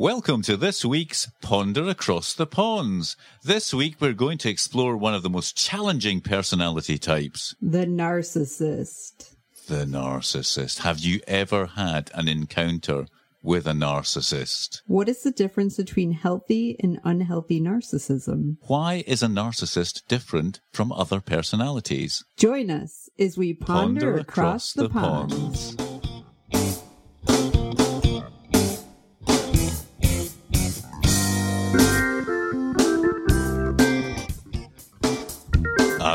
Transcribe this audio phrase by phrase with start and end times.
[0.00, 3.18] Welcome to this week's Ponder Across the Ponds.
[3.44, 9.34] This week we're going to explore one of the most challenging personality types The narcissist.
[9.68, 10.78] the narcissist.
[10.78, 13.08] Have you ever had an encounter
[13.42, 14.80] with a narcissist?
[14.86, 18.56] What is the difference between healthy and unhealthy narcissism?
[18.68, 22.24] Why is a narcissist different from other personalities?
[22.38, 25.30] Join us as we ponder, across, the, pond.
[25.30, 25.76] ponds.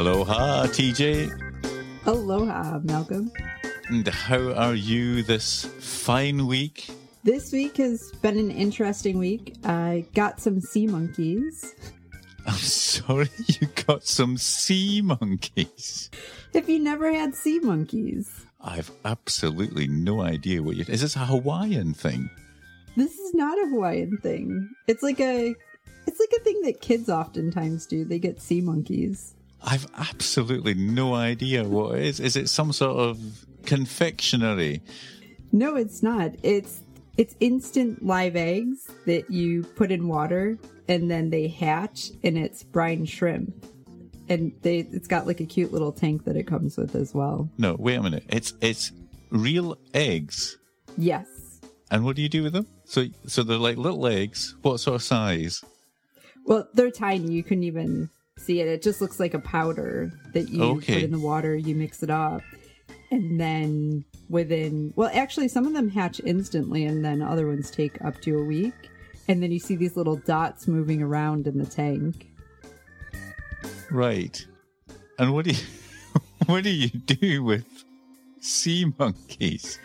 [0.05, 1.31] Aloha, TJ.
[2.05, 3.31] Aloha, Malcolm.
[3.89, 6.87] And how are you this fine week?
[7.23, 9.55] This week has been an interesting week.
[9.63, 11.73] I got some sea monkeys.
[12.45, 16.11] I'm sorry you got some sea monkeys.
[16.53, 18.45] Have you never had sea monkeys?
[18.61, 20.85] I've absolutely no idea what you.
[20.87, 22.29] Is this a Hawaiian thing?
[22.95, 24.69] This is not a Hawaiian thing.
[24.85, 25.55] It's like a
[26.05, 28.05] it's like a thing that kids oftentimes do.
[28.05, 29.34] They get sea monkeys.
[29.65, 32.19] I've absolutely no idea what it is.
[32.19, 34.81] Is it some sort of confectionery?
[35.51, 36.35] No, it's not.
[36.43, 36.81] It's
[37.17, 42.63] it's instant live eggs that you put in water and then they hatch and it's
[42.63, 43.65] brine shrimp.
[44.29, 47.49] And they it's got like a cute little tank that it comes with as well.
[47.57, 48.25] No, wait a minute.
[48.29, 48.91] It's it's
[49.31, 50.57] real eggs.
[50.97, 51.27] Yes.
[51.89, 52.67] And what do you do with them?
[52.85, 54.55] So so they're like little eggs.
[54.61, 55.63] What sort of size?
[56.45, 57.31] Well, they're tiny.
[57.31, 58.67] You couldn't even see it.
[58.67, 60.95] It just looks like a powder that you Okay.
[60.95, 62.41] put in the water, you mix it up.
[63.11, 68.03] And then within well, actually some of them hatch instantly and then other ones take
[68.03, 68.73] up to a week.
[69.27, 72.27] And then you see these little dots moving around in the tank.
[73.89, 74.45] Right.
[75.17, 75.63] And what do you
[76.45, 77.65] what do you do with
[78.41, 79.79] sea monkeys?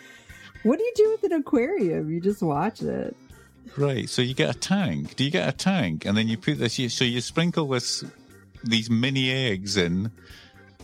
[0.63, 2.11] What do you do with an aquarium?
[2.11, 3.15] You just watch it.
[3.77, 4.09] Right.
[4.09, 5.15] So you get a tank.
[5.15, 6.77] Do you get a tank and then you put this?
[6.77, 8.03] You, so you sprinkle this
[8.63, 10.11] these mini eggs in.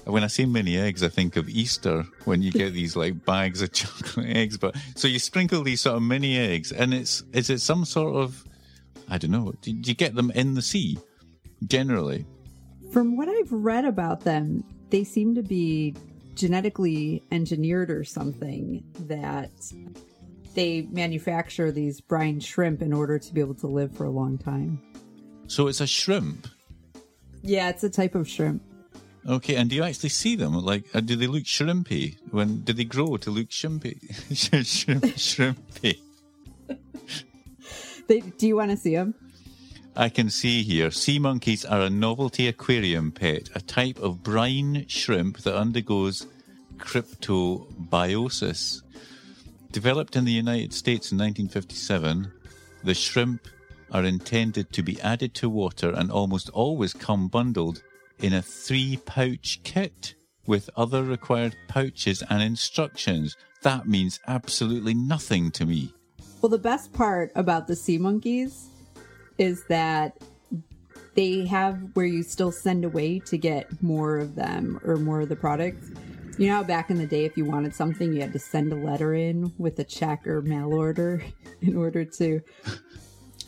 [0.06, 3.62] When I say mini eggs, I think of Easter when you get these like bags
[3.62, 4.58] of chocolate eggs.
[4.58, 8.16] But so you sprinkle these sort of mini eggs, and it's is it some sort
[8.16, 8.44] of
[9.10, 9.54] I don't know.
[9.62, 10.98] Do you get them in the sea
[11.66, 12.26] generally?
[12.92, 15.96] From what I've read about them, they seem to be
[16.36, 19.52] genetically engineered or something that
[20.54, 24.38] they manufacture these brine shrimp in order to be able to live for a long
[24.38, 24.82] time.
[25.48, 26.48] So it's a shrimp.
[27.42, 28.62] Yeah, it's a type of shrimp.
[29.28, 30.54] Okay, and do you actually see them?
[30.54, 32.16] Like, uh, do they look shrimpy?
[32.32, 34.00] When do they grow to look shrimpy?
[34.66, 36.00] Shrimp, shrimpy.
[38.08, 39.14] They, do you want to see them?
[39.98, 44.86] I can see here sea monkeys are a novelty aquarium pet, a type of brine
[44.88, 46.26] shrimp that undergoes
[46.78, 48.82] cryptobiosis.
[49.72, 52.32] Developed in the United States in 1957,
[52.86, 53.46] the shrimp
[53.92, 57.84] are intended to be added to water and almost always come bundled
[58.20, 60.16] in a three pouch kit
[60.46, 63.36] with other required pouches and instructions.
[63.62, 65.94] That means absolutely nothing to me.
[66.42, 68.70] Well, the best part about the sea monkeys
[69.38, 70.18] is that
[71.16, 75.30] they have where you still send away to get more of them or more of
[75.30, 75.90] the products.
[76.38, 78.76] You know back in the day, if you wanted something, you had to send a
[78.76, 81.24] letter in with a check or mail order
[81.62, 82.42] in order to,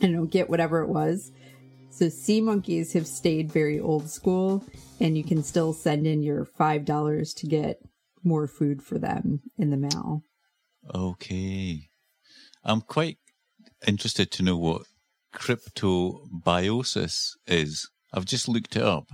[0.00, 1.32] Don't know, get whatever it was.
[1.90, 4.64] So sea monkeys have stayed very old school,
[5.00, 7.80] and you can still send in your five dollars to get
[8.22, 10.22] more food for them in the mail.
[10.94, 11.88] Okay.
[12.64, 13.18] I'm quite
[13.86, 14.82] interested to know what
[15.34, 17.88] cryptobiosis is.
[18.12, 19.10] I've just looked it up.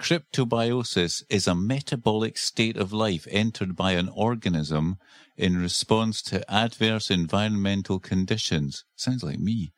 [0.00, 4.98] Cryptobiosis is a metabolic state of life entered by an organism
[5.36, 8.84] in response to adverse environmental conditions.
[8.94, 9.72] Sounds like me.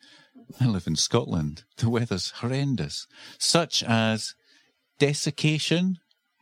[0.61, 1.65] I live in Scotland.
[1.77, 3.07] The weather's horrendous,
[3.39, 4.35] such as
[4.99, 5.99] desiccation.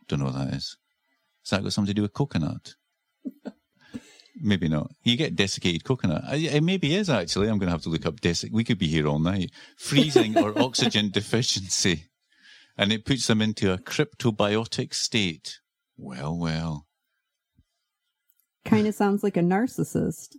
[0.07, 0.77] Don't know what that is.
[1.43, 2.75] Has that got something to do with coconut?
[4.41, 4.91] Maybe not.
[5.03, 6.23] You get desiccated coconut.
[6.27, 7.49] Uh, it maybe is actually.
[7.49, 8.51] I'm going to have to look up desic.
[8.51, 9.51] We could be here all night.
[9.77, 12.05] Freezing or oxygen deficiency.
[12.77, 15.59] And it puts them into a cryptobiotic state.
[15.97, 16.85] Well, well.
[18.63, 20.35] Kind of sounds like a narcissist.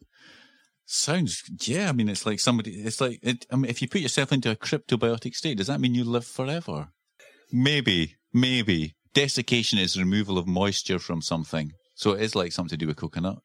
[0.91, 1.91] Sounds, yeah.
[1.91, 4.51] I mean, it's like somebody, it's like, it, I mean, if you put yourself into
[4.51, 6.89] a cryptobiotic state, does that mean you live forever?
[7.53, 8.95] Maybe, maybe.
[9.13, 11.73] Desiccation is removal of moisture from something.
[11.95, 13.41] So it is like something to do with coconut.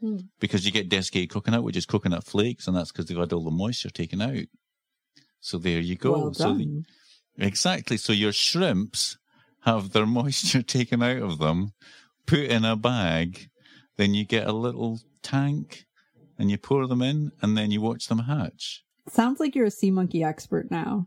[0.00, 0.16] Hmm.
[0.40, 3.44] Because you get desiccated coconut, which is coconut flakes, and that's because they've had all
[3.44, 4.46] the moisture taken out.
[5.38, 6.10] So there you go.
[6.10, 6.84] Well so the- done.
[7.38, 7.96] Exactly.
[7.96, 9.18] So your shrimps
[9.60, 11.74] have their moisture taken out of them,
[12.26, 13.50] put in a bag,
[13.96, 15.84] then you get a little tank,
[16.38, 18.84] and you pour them in and then you watch them hatch.
[19.08, 21.06] Sounds like you're a sea monkey expert now.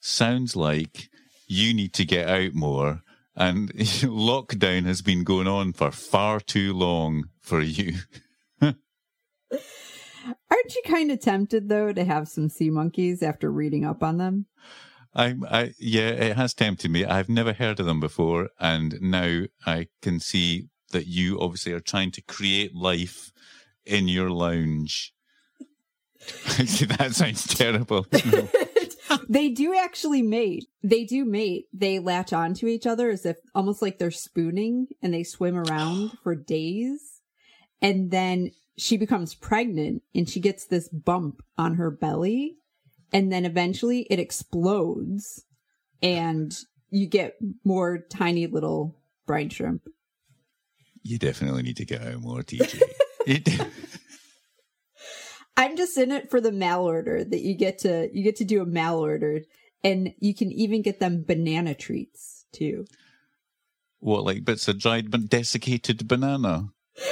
[0.00, 1.08] Sounds like
[1.46, 3.02] you need to get out more
[3.36, 7.98] and lockdown has been going on for far too long for you.
[8.60, 8.76] Aren't
[10.74, 14.46] you kind of tempted though to have some sea monkeys after reading up on them?
[15.14, 17.04] I, I, yeah, it has tempted me.
[17.04, 21.80] I've never heard of them before, and now I can see that you obviously are
[21.80, 23.32] trying to create life
[23.86, 25.14] in your lounge.
[26.58, 28.06] that sounds terrible.
[29.28, 30.66] they do actually mate.
[30.82, 31.66] They do mate.
[31.72, 36.18] They latch onto each other as if almost like they're spooning and they swim around
[36.22, 37.20] for days.
[37.80, 42.56] And then she becomes pregnant and she gets this bump on her belly.
[43.12, 45.44] And then eventually it explodes
[46.02, 46.56] and
[46.90, 48.96] you get more tiny little
[49.26, 49.82] brine shrimp.
[51.02, 52.82] You definitely need to get out more, TJ.
[55.56, 58.44] I'm just in it for the mail order that you get to you get to
[58.44, 59.40] do a mail order
[59.82, 62.84] and you can even get them banana treats too.
[64.00, 66.68] What like bits of dried but desiccated banana?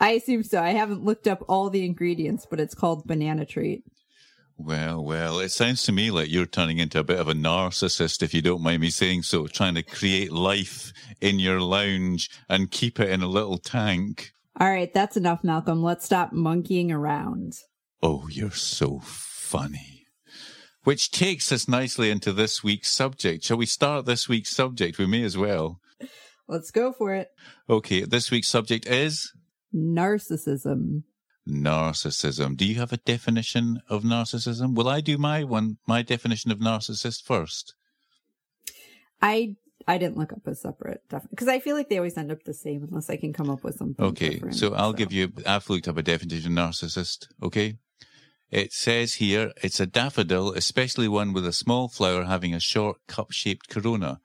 [0.00, 0.60] I assume so.
[0.60, 3.84] I haven't looked up all the ingredients, but it's called banana treat.
[4.56, 8.22] Well, well, it sounds to me like you're turning into a bit of a narcissist,
[8.22, 12.70] if you don't mind me saying so, trying to create life in your lounge and
[12.70, 14.32] keep it in a little tank.
[14.60, 15.82] All right, that's enough, Malcolm.
[15.82, 17.54] Let's stop monkeying around.
[18.02, 20.06] Oh, you're so funny.
[20.84, 23.44] Which takes us nicely into this week's subject.
[23.44, 24.98] Shall we start this week's subject?
[24.98, 25.80] We may as well.
[26.48, 27.28] Let's go for it.
[27.70, 29.32] Okay, this week's subject is
[29.74, 31.04] narcissism.
[31.48, 32.56] Narcissism.
[32.56, 34.74] Do you have a definition of narcissism?
[34.74, 37.74] Will I do my one, my definition of narcissist first?
[39.20, 39.56] I
[39.86, 42.44] I didn't look up a separate definition because I feel like they always end up
[42.44, 44.04] the same unless I can come up with something.
[44.04, 44.96] Okay, so I'll so.
[44.96, 45.32] give you.
[45.46, 47.26] I've looked up a definition of narcissist.
[47.42, 47.78] Okay,
[48.50, 52.98] it says here it's a daffodil, especially one with a small flower having a short
[53.08, 54.20] cup-shaped corona.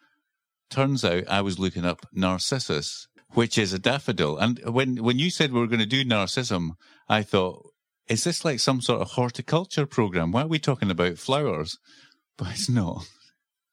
[0.69, 5.29] Turns out I was looking up narcissus, which is a daffodil, and when when you
[5.29, 6.71] said we were going to do narcissism,
[7.09, 7.71] I thought,
[8.07, 10.31] is this like some sort of horticulture program?
[10.31, 11.77] Why are we talking about flowers?
[12.37, 13.05] But it's not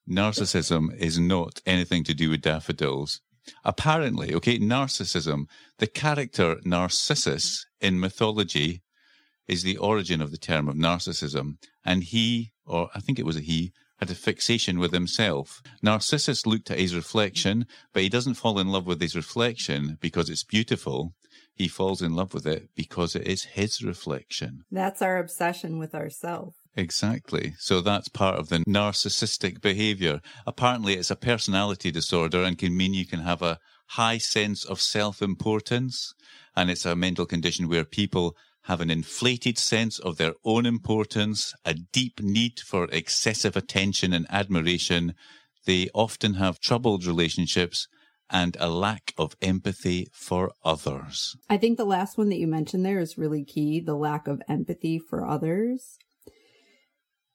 [0.09, 3.21] narcissism is not anything to do with daffodils.
[3.63, 5.45] Apparently, okay, narcissism,
[5.77, 8.81] the character Narcissus in mythology
[9.47, 11.57] is the origin of the term of narcissism.
[11.83, 15.61] And he, or I think it was a he, had a fixation with himself.
[15.81, 20.29] Narcissus looked at his reflection, but he doesn't fall in love with his reflection because
[20.29, 21.13] it's beautiful.
[21.53, 24.63] He falls in love with it because it is his reflection.
[24.69, 26.55] That's our obsession with ourselves.
[26.75, 27.53] Exactly.
[27.57, 30.19] So that's part of the narcissistic behavior.
[30.45, 33.59] Apparently, it's a personality disorder and can mean you can have a
[33.89, 36.13] high sense of self importance.
[36.55, 41.53] And it's a mental condition where people have an inflated sense of their own importance,
[41.63, 45.13] a deep need for excessive attention and admiration.
[45.65, 47.87] They often have troubled relationships
[48.29, 51.35] and a lack of empathy for others.
[51.47, 54.41] I think the last one that you mentioned there is really key the lack of
[54.49, 55.99] empathy for others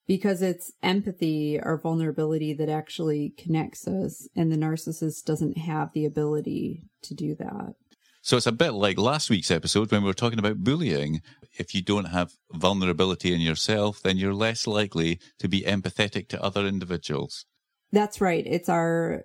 [0.08, 6.04] because it's empathy or vulnerability that actually connects us and the narcissist doesn't have the
[6.04, 7.74] ability to do that
[8.22, 11.22] so it's a bit like last week's episode when we were talking about bullying.
[11.58, 16.42] If you don't have vulnerability in yourself then you're less likely to be empathetic to
[16.42, 17.46] other individuals.
[17.92, 18.44] That's right.
[18.46, 19.24] It's our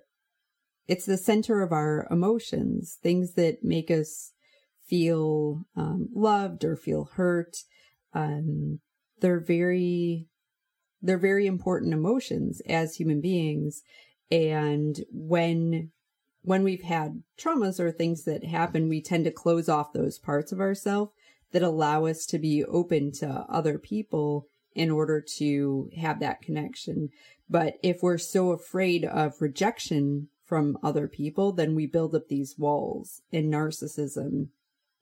[0.88, 4.32] it's the center of our emotions things that make us
[4.86, 7.56] feel um, loved or feel hurt.
[8.14, 8.80] Um,
[9.20, 10.28] they're very
[11.02, 13.82] they're very important emotions as human beings.
[14.30, 15.92] And when
[16.46, 20.52] when we've had traumas or things that happen, we tend to close off those parts
[20.52, 21.12] of ourselves
[21.52, 27.10] that allow us to be open to other people in order to have that connection.
[27.48, 32.56] But if we're so afraid of rejection from other people, then we build up these
[32.58, 33.22] walls.
[33.32, 34.48] And narcissism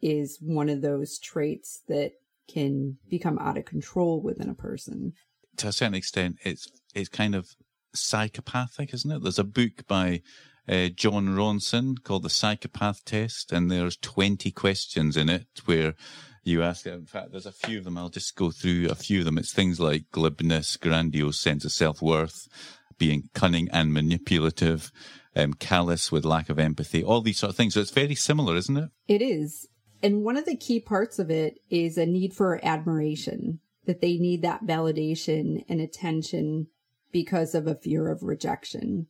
[0.00, 2.12] is one of those traits that
[2.48, 5.14] can become out of control within a person
[5.58, 7.48] to a certain extent, it's it's kind of
[7.94, 9.22] psychopathic, isn't it?
[9.22, 10.22] There's a book by
[10.68, 15.94] uh, Jon Ronson called The Psychopath Test, and there's 20 questions in it where
[16.42, 17.99] you ask, in fact, there's a few of them.
[17.99, 19.38] I'll just go through a few of them.
[19.38, 22.49] It's things like glibness, grandiose sense of self-worth,
[22.99, 24.92] being cunning and manipulative,
[25.35, 27.75] um, callous with lack of empathy, all these sort of things.
[27.75, 28.90] So it's very similar, isn't it?
[29.09, 29.68] It is.
[30.02, 34.16] And one of the key parts of it is a need for admiration that they
[34.16, 36.68] need that validation and attention
[37.11, 39.06] because of a fear of rejection.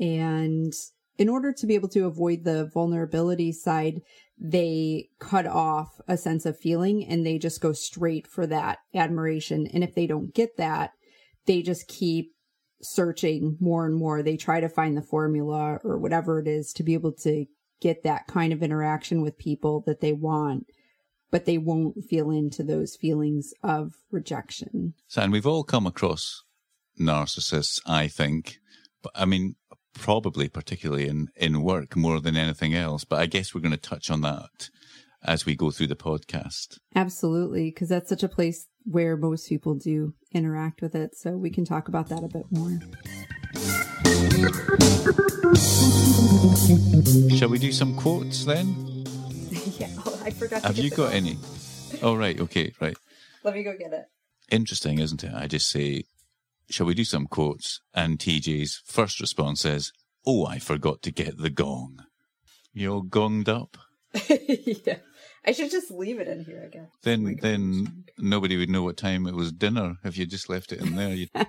[0.00, 0.72] And
[1.18, 4.00] in order to be able to avoid the vulnerability side,
[4.38, 9.66] they cut off a sense of feeling and they just go straight for that admiration.
[9.72, 10.92] And if they don't get that,
[11.46, 12.32] they just keep
[12.80, 14.22] searching more and more.
[14.22, 17.44] They try to find the formula or whatever it is to be able to
[17.82, 20.66] get that kind of interaction with people that they want,
[21.30, 24.94] but they won't feel into those feelings of rejection.
[25.08, 26.42] So, and we've all come across
[26.98, 28.56] narcissists, I think.
[29.02, 29.56] But I mean,
[29.94, 33.04] probably particularly in, in work more than anything else.
[33.04, 34.70] But I guess we're going to touch on that
[35.22, 36.78] as we go through the podcast.
[36.94, 41.16] Absolutely, because that's such a place where most people do interact with it.
[41.16, 42.78] So we can talk about that a bit more.
[47.36, 49.04] Shall we do some quotes then?
[49.78, 50.62] yeah, oh, I forgot.
[50.62, 51.38] Have you got any?
[52.02, 52.38] Oh, right.
[52.40, 52.96] Okay, right.
[53.44, 54.04] Let me go get it.
[54.50, 55.32] Interesting, isn't it?
[55.34, 56.04] I just say,
[56.70, 57.80] shall we do some quotes?
[57.94, 59.92] And TJ's first response is,
[60.26, 62.04] oh, I forgot to get the gong.
[62.72, 63.76] You all gonged up?
[64.28, 64.98] yeah.
[65.44, 66.90] I should just leave it in here, I guess.
[67.02, 70.80] Then, then nobody would know what time it was dinner if you just left it
[70.80, 71.16] in there.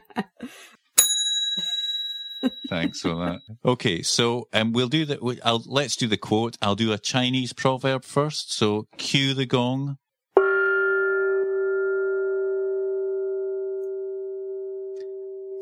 [2.69, 3.41] Thanks for that.
[3.65, 5.19] Okay, so um, we'll do that.
[5.43, 6.57] I'll let's do the quote.
[6.61, 8.53] I'll do a Chinese proverb first.
[8.53, 9.97] So cue the gong.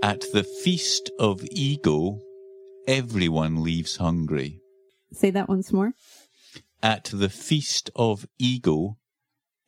[0.01, 2.19] At the feast of ego,
[2.87, 4.61] everyone leaves hungry.
[5.11, 5.91] Say that once more.
[6.81, 8.97] At the feast of ego,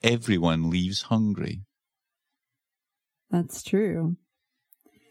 [0.02, 1.64] everyone leaves hungry.
[3.30, 4.16] That's true.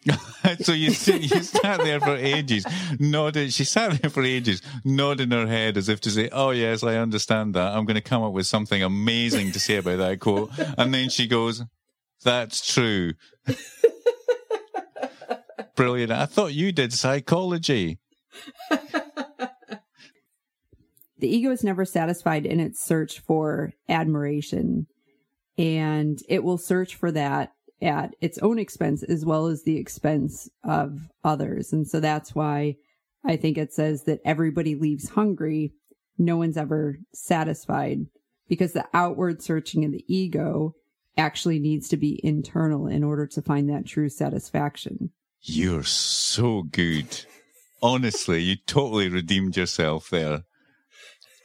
[0.62, 2.64] so you sit, you sat there for ages,
[2.98, 3.50] nodding.
[3.50, 6.96] She sat there for ages, nodding her head as if to say, "Oh yes, I
[6.96, 7.76] understand that.
[7.76, 11.10] I'm going to come up with something amazing to say about that quote." And then
[11.10, 11.62] she goes,
[12.24, 13.12] "That's true."
[15.80, 16.12] Brilliant.
[16.12, 17.98] I thought you did psychology.
[18.68, 19.48] the
[21.22, 24.88] ego is never satisfied in its search for admiration
[25.56, 30.50] and it will search for that at its own expense as well as the expense
[30.62, 31.72] of others.
[31.72, 32.74] And so that's why
[33.24, 35.72] I think it says that everybody leaves hungry.
[36.18, 38.00] No one's ever satisfied
[38.50, 40.74] because the outward searching of the ego
[41.16, 45.12] actually needs to be internal in order to find that true satisfaction.
[45.42, 47.24] You're so good.
[47.82, 50.44] Honestly, you totally redeemed yourself there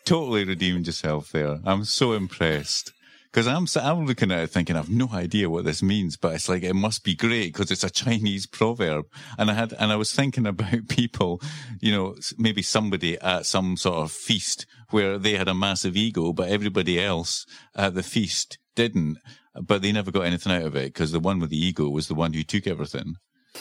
[0.05, 1.59] totally redeemed yourself there.
[1.65, 2.93] I'm so impressed.
[3.31, 6.47] Because I'm, I'm looking at it thinking, I've no idea what this means, but it's
[6.47, 9.07] like, it must be great because it's a Chinese proverb.
[9.37, 11.41] And I had, and I was thinking about people,
[11.81, 16.31] you know, maybe somebody at some sort of feast where they had a massive ego,
[16.31, 19.17] but everybody else at the feast didn't,
[19.53, 22.07] but they never got anything out of it because the one with the ego was
[22.07, 23.15] the one who took everything.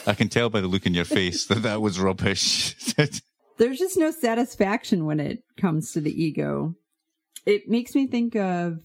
[0.05, 2.75] I can tell by the look in your face that that was rubbish.
[3.57, 6.75] there's just no satisfaction when it comes to the ego.
[7.45, 8.79] It makes me think of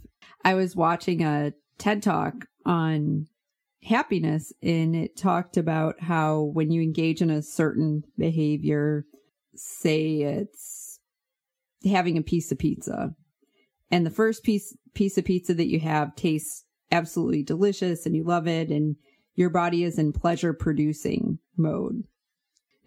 [0.44, 3.26] I was watching a TED talk on
[3.82, 9.04] happiness and it talked about how when you engage in a certain behavior,
[9.54, 11.00] say it's
[11.84, 13.14] having a piece of pizza
[13.90, 18.24] and the first piece piece of pizza that you have tastes absolutely delicious and you
[18.24, 18.96] love it and
[19.40, 22.04] your body is in pleasure producing mode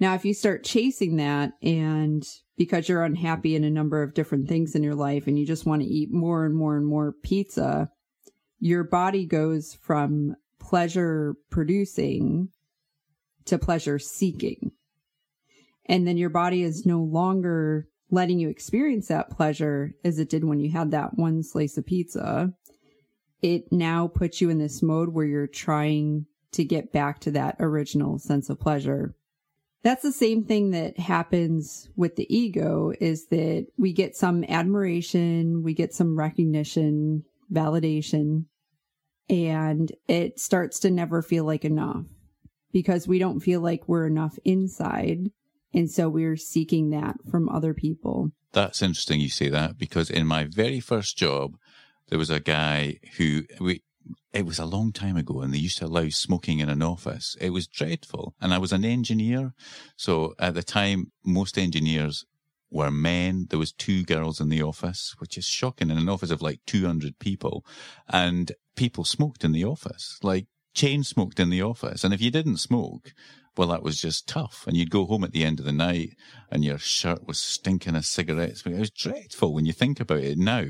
[0.04, 4.50] now, if you start chasing that and because you're unhappy in a number of different
[4.50, 7.14] things in your life and you just want to eat more and more and more
[7.24, 7.90] pizza,
[8.60, 12.50] your body goes from pleasure producing
[13.46, 14.72] to pleasure seeking.
[15.86, 20.44] And then your body is no longer letting you experience that pleasure as it did
[20.44, 22.54] when you had that one slice of pizza.
[23.42, 27.56] It now puts you in this mode where you're trying to get back to that
[27.60, 29.16] original sense of pleasure
[29.84, 35.62] that's the same thing that happens with the ego is that we get some admiration,
[35.62, 38.46] we get some recognition, validation,
[39.30, 42.06] and it starts to never feel like enough
[42.72, 45.32] because we don't feel like we're enough inside.
[45.74, 48.32] And so we're seeking that from other people.
[48.54, 51.58] That's interesting you say that because in my very first job,
[52.08, 53.84] there was a guy who we,
[54.34, 57.36] it was a long time ago and they used to allow smoking in an office.
[57.40, 58.34] It was dreadful.
[58.42, 59.54] And I was an engineer.
[59.96, 62.26] So at the time, most engineers
[62.72, 63.48] were men.
[63.50, 66.60] There was two girls in the office, which is shocking in an office of like
[66.66, 67.64] 200 people.
[68.10, 72.04] And people smoked in the office, like chain smoked in the office.
[72.04, 73.14] And if you didn't smoke,
[73.56, 74.66] well, that was just tough.
[74.68, 76.16] And you'd go home at the end of the night
[76.50, 78.64] and your shirt was stinking of cigarettes.
[78.66, 80.66] It was dreadful when you think about it now.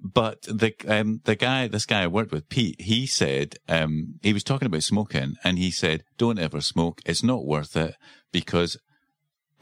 [0.00, 4.32] But the um, the guy, this guy I worked with, Pete, he said um, he
[4.32, 7.00] was talking about smoking, and he said, "Don't ever smoke.
[7.06, 7.94] It's not worth it
[8.32, 8.76] because."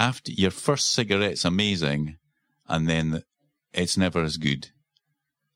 [0.03, 2.17] after your first cigarette's amazing,
[2.69, 3.23] and then
[3.73, 4.71] it's never as good.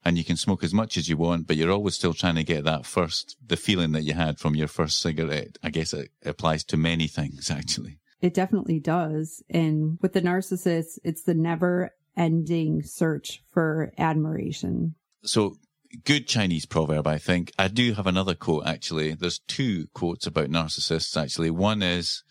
[0.04, 2.44] And you can smoke as much as you want, but you're always still trying to
[2.44, 5.58] get that first, the feeling that you had from your first cigarette.
[5.64, 7.98] I guess it applies to many things, actually.
[8.20, 9.42] It definitely does.
[9.50, 14.94] And with the narcissist, it's the never ending search for admiration.
[15.22, 15.56] So
[16.04, 17.52] good Chinese proverb, I think.
[17.58, 19.14] I do have another quote, actually.
[19.14, 21.50] There's two quotes about narcissists, actually.
[21.50, 22.22] One is,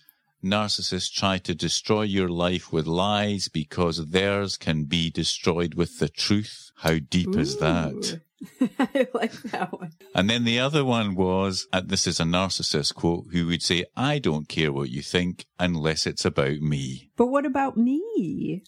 [0.44, 6.10] narcissists try to destroy your life with lies because theirs can be destroyed with the
[6.10, 6.72] truth.
[6.78, 8.22] How deep is that?
[8.80, 9.94] I like that one.
[10.14, 13.86] And then the other one was, and this is a narcissist quote, who would say,
[13.96, 17.12] I don't care what you think unless it's about me.
[17.16, 18.64] But what about me?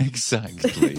[0.00, 0.96] Exactly.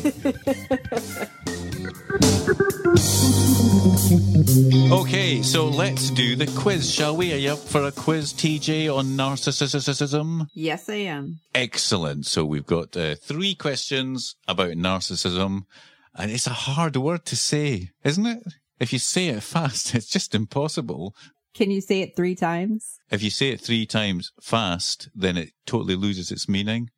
[4.91, 7.33] okay, so let's do the quiz, shall we?
[7.33, 10.47] Are you up for a quiz, TJ, on narcissism?
[10.53, 11.39] Yes, I am.
[11.55, 12.25] Excellent.
[12.25, 15.61] So we've got uh, three questions about narcissism,
[16.15, 18.43] and it's a hard word to say, isn't it?
[18.79, 21.15] If you say it fast, it's just impossible.
[21.53, 22.99] Can you say it three times?
[23.11, 26.89] If you say it three times fast, then it totally loses its meaning.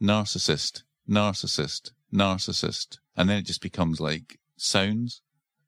[0.00, 2.98] Narcissist, narcissist, narcissist.
[3.16, 5.22] And then it just becomes like sounds.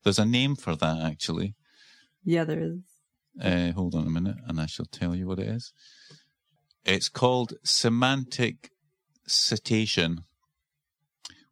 [0.04, 1.54] There's a name for that, actually.
[2.24, 2.80] Yeah, there is.
[3.40, 5.72] Uh, hold on a minute, and I shall tell you what it is.
[6.84, 8.70] It's called semantic
[9.26, 10.24] satiation.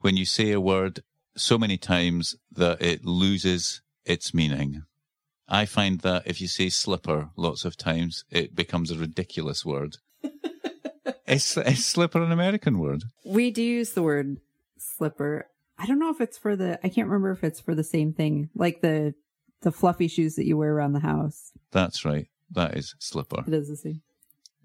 [0.00, 1.02] When you say a word
[1.36, 4.82] so many times that it loses its meaning.
[5.48, 9.96] I find that if you say slipper lots of times, it becomes a ridiculous word.
[11.26, 13.04] is, is slipper an American word?
[13.24, 14.38] We do use the word
[14.78, 15.46] slipper.
[15.78, 18.12] I don't know if it's for the, I can't remember if it's for the same
[18.12, 19.14] thing, like the,
[19.62, 21.52] the fluffy shoes that you wear around the house.
[21.72, 22.28] That's right.
[22.50, 23.44] That is slipper.
[23.46, 24.02] It is the same.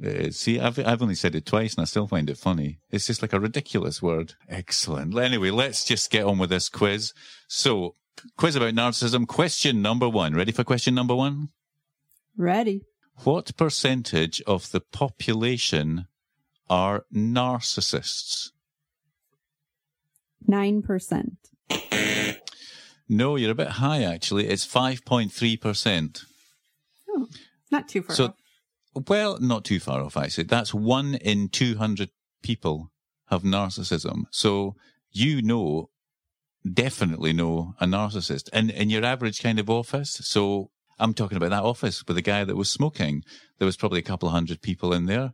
[0.04, 2.80] Uh, see, I've I've only said it twice, and I still find it funny.
[2.90, 4.34] It's just like a ridiculous word.
[4.50, 5.18] Excellent.
[5.18, 7.14] Anyway, let's just get on with this quiz.
[7.48, 7.96] So,
[8.38, 9.28] quiz about narcissism.
[9.28, 10.34] Question number one.
[10.34, 11.50] Ready for question number one?
[12.36, 12.82] Ready.
[13.24, 16.08] What percentage of the population
[16.70, 18.52] are narcissists?
[20.50, 21.32] 9%.
[23.10, 24.48] No, you're a bit high actually.
[24.48, 26.24] It's 5.3%.
[27.10, 27.28] Oh,
[27.72, 28.36] not too far So- off.
[29.08, 30.44] Well, not too far off actually.
[30.46, 32.10] That's one in 200
[32.44, 32.92] people
[33.28, 34.24] have narcissism.
[34.32, 34.76] So
[35.12, 35.90] you know,
[36.72, 40.12] definitely know a narcissist in, in your average kind of office.
[40.24, 43.24] So I'm talking about that office with the guy that was smoking.
[43.60, 45.34] There was probably a couple of hundred people in there.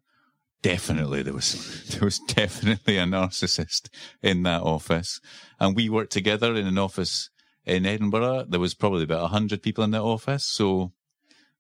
[0.62, 3.90] Definitely there was, there was definitely a narcissist
[4.22, 5.20] in that office.
[5.60, 7.30] And we worked together in an office
[7.66, 8.46] in Edinburgh.
[8.50, 10.46] There was probably about a hundred people in that office.
[10.46, 10.92] So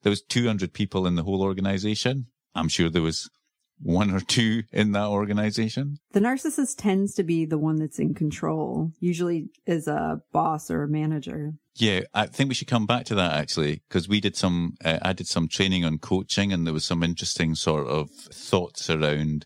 [0.03, 2.27] there was 200 people in the whole organization.
[2.55, 3.29] I'm sure there was
[3.81, 5.97] one or two in that organization.
[6.11, 10.83] The narcissist tends to be the one that's in control, usually is a boss or
[10.83, 11.53] a manager.
[11.75, 14.99] Yeah, I think we should come back to that actually, because we did some, uh,
[15.01, 19.45] I did some training on coaching and there was some interesting sort of thoughts around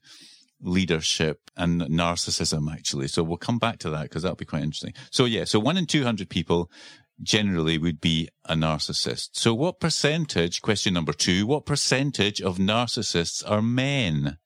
[0.63, 3.07] leadership and narcissism actually.
[3.07, 4.93] So we'll come back to that because that'll be quite interesting.
[5.11, 6.71] So yeah, so one in 200 people
[7.23, 9.29] generally would be a narcissist.
[9.33, 14.37] So what percentage, question number two, what percentage of narcissists are men?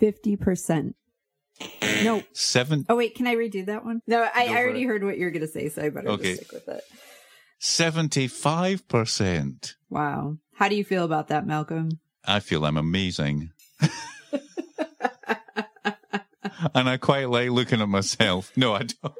[0.00, 0.94] 50%.
[2.02, 2.22] No.
[2.32, 2.86] Seven.
[2.88, 4.00] Oh, wait, can I redo that one?
[4.06, 4.86] No, I, I already it.
[4.86, 6.36] heard what you're going to say, so I better Okay.
[6.36, 6.82] just stick with it.
[7.60, 9.74] 75%.
[9.90, 10.38] Wow.
[10.54, 12.00] How do you feel about that, Malcolm?
[12.24, 13.50] I feel I'm amazing.
[16.74, 18.50] and I quite like looking at myself.
[18.56, 19.14] No, I don't.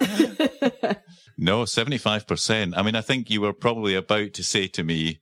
[1.42, 2.74] no, 75%.
[2.76, 5.20] I mean, I think you were probably about to say to me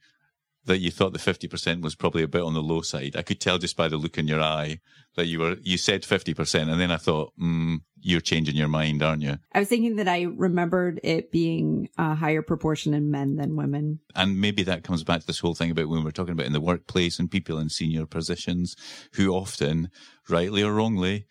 [0.67, 3.17] that you thought the 50% was probably a bit on the low side.
[3.17, 4.81] I could tell just by the look in your eye
[5.17, 6.71] that you were, you said 50%.
[6.71, 9.39] And then I thought, mm, you're changing your mind, aren't you?
[9.53, 14.01] I was thinking that I remembered it being a higher proportion in men than women.
[14.15, 16.53] And maybe that comes back to this whole thing about when we're talking about in
[16.53, 18.77] the workplace and people in senior positions
[19.15, 19.89] who often,
[20.29, 21.27] rightly or wrongly,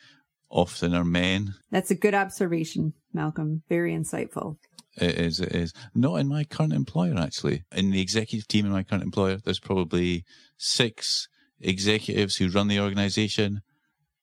[0.50, 1.54] often are men.
[1.70, 3.62] That's a good observation, Malcolm.
[3.70, 4.58] Very insightful.
[4.98, 5.74] It is, it is.
[5.96, 7.64] Not in my current employer, actually.
[7.72, 10.26] In the executive team in my current employer, there's probably
[10.58, 11.28] six
[11.60, 13.62] executives who run the organization.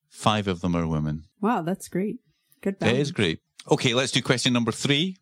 [0.09, 1.23] Five of them are women.
[1.41, 2.17] Wow, that's great.
[2.61, 2.99] Good It balance.
[2.99, 3.39] is great.
[3.69, 5.17] Okay, let's do question number three.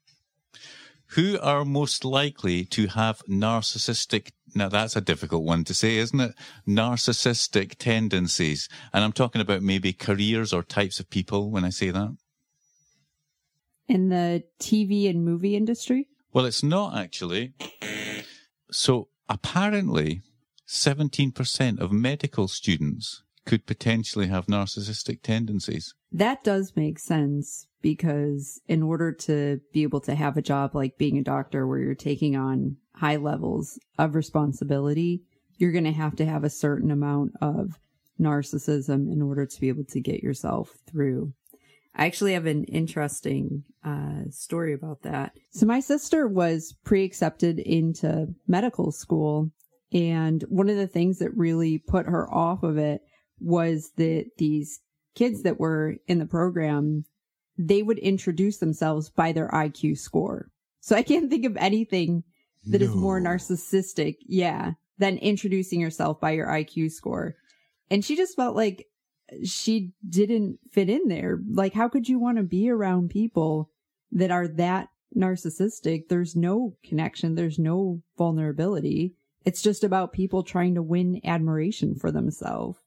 [1.10, 6.20] Who are most likely to have narcissistic, now that's a difficult one to say, isn't
[6.20, 6.34] it?
[6.68, 8.68] Narcissistic tendencies.
[8.92, 12.18] And I'm talking about maybe careers or types of people when I say that.
[13.88, 16.08] In the TV and movie industry?
[16.34, 17.54] Well, it's not actually.
[18.72, 20.22] So apparently,
[20.68, 25.94] 17% of medical students could potentially have narcissistic tendencies.
[26.12, 30.98] That does make sense because in order to be able to have a job like
[30.98, 35.22] being a doctor where you're taking on high levels of responsibility,
[35.58, 37.78] you're going to have to have a certain amount of
[38.20, 41.34] narcissism in order to be able to get yourself through.
[41.96, 45.32] I actually have an interesting uh, story about that.
[45.52, 49.52] So my sister was pre-accepted into medical school,
[49.94, 53.02] and one of the things that really put her off of it
[53.40, 54.82] was that these
[55.14, 57.06] kids that were in the program,
[57.58, 60.50] they would introduce themselves by their IQ score.
[60.82, 62.24] So I can't think of anything
[62.66, 62.88] that no.
[62.88, 67.36] is more narcissistic, yeah, than introducing yourself by your IQ score.
[67.90, 68.88] And she just felt like
[69.44, 71.40] she didn't fit in there.
[71.50, 73.72] Like, how could you want to be around people
[74.12, 76.08] that are that narcissistic?
[76.10, 77.36] There's no connection.
[77.36, 79.16] There's no vulnerability.
[79.46, 82.80] It's just about people trying to win admiration for themselves.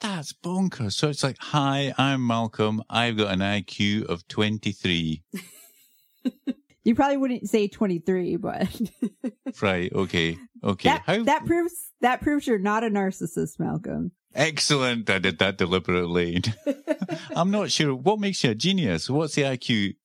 [0.00, 0.92] That's bonkers.
[0.92, 2.82] So it's like, hi, I'm Malcolm.
[2.90, 5.22] I've got an IQ of 23.
[6.84, 8.80] you probably wouldn't say 23, but.
[9.62, 9.90] right.
[9.94, 10.36] Okay.
[10.62, 10.88] Okay.
[10.88, 11.22] That, How...
[11.22, 14.12] that proves, that proves you're not a narcissist, Malcolm.
[14.34, 15.08] Excellent.
[15.08, 16.42] I did that deliberately.
[17.34, 17.94] I'm not sure.
[17.94, 19.08] What makes you a genius?
[19.08, 19.96] What's the IQ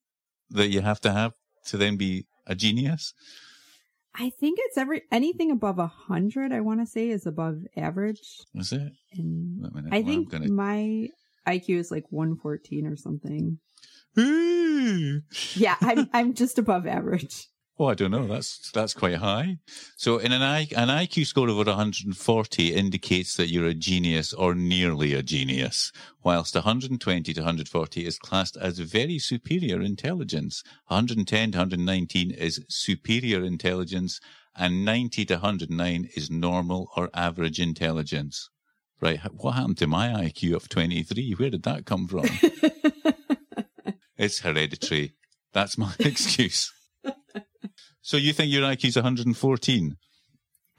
[0.52, 1.34] that you have to have
[1.66, 3.14] to then be a genius?
[4.16, 6.54] I think it's every anything above a hundred.
[6.54, 8.22] I want to say is above average.
[8.56, 8.94] Is it?
[9.14, 10.48] And I think gonna...
[10.48, 11.10] my
[11.46, 13.60] IQ is like one fourteen or something.
[14.16, 17.48] yeah, I'm I'm just above average.
[17.82, 18.28] Oh, I don't know.
[18.28, 19.60] That's that's quite high.
[19.96, 24.54] So, in an I, an IQ score of 140 indicates that you're a genius or
[24.54, 30.62] nearly a genius, whilst 120 to 140 is classed as very superior intelligence.
[30.88, 34.20] 110 to 119 is superior intelligence,
[34.58, 38.50] and 90 to 109 is normal or average intelligence.
[39.00, 39.22] Right?
[39.32, 41.32] What happened to my IQ of 23?
[41.32, 42.26] Where did that come from?
[44.18, 45.14] it's hereditary.
[45.54, 46.74] That's my excuse.
[48.10, 49.96] So you think your IQ is 114?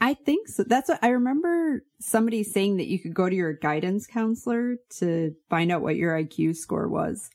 [0.01, 0.65] I think so.
[0.65, 5.37] That's what I remember somebody saying that you could go to your guidance counselor to
[5.49, 7.31] find out what your IQ score was.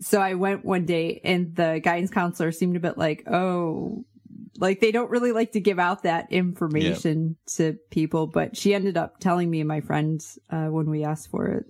[0.00, 4.04] So I went one day and the guidance counselor seemed a bit like, oh,
[4.58, 7.54] like they don't really like to give out that information yep.
[7.56, 11.32] to people, but she ended up telling me and my friend uh, when we asked
[11.32, 11.66] for it.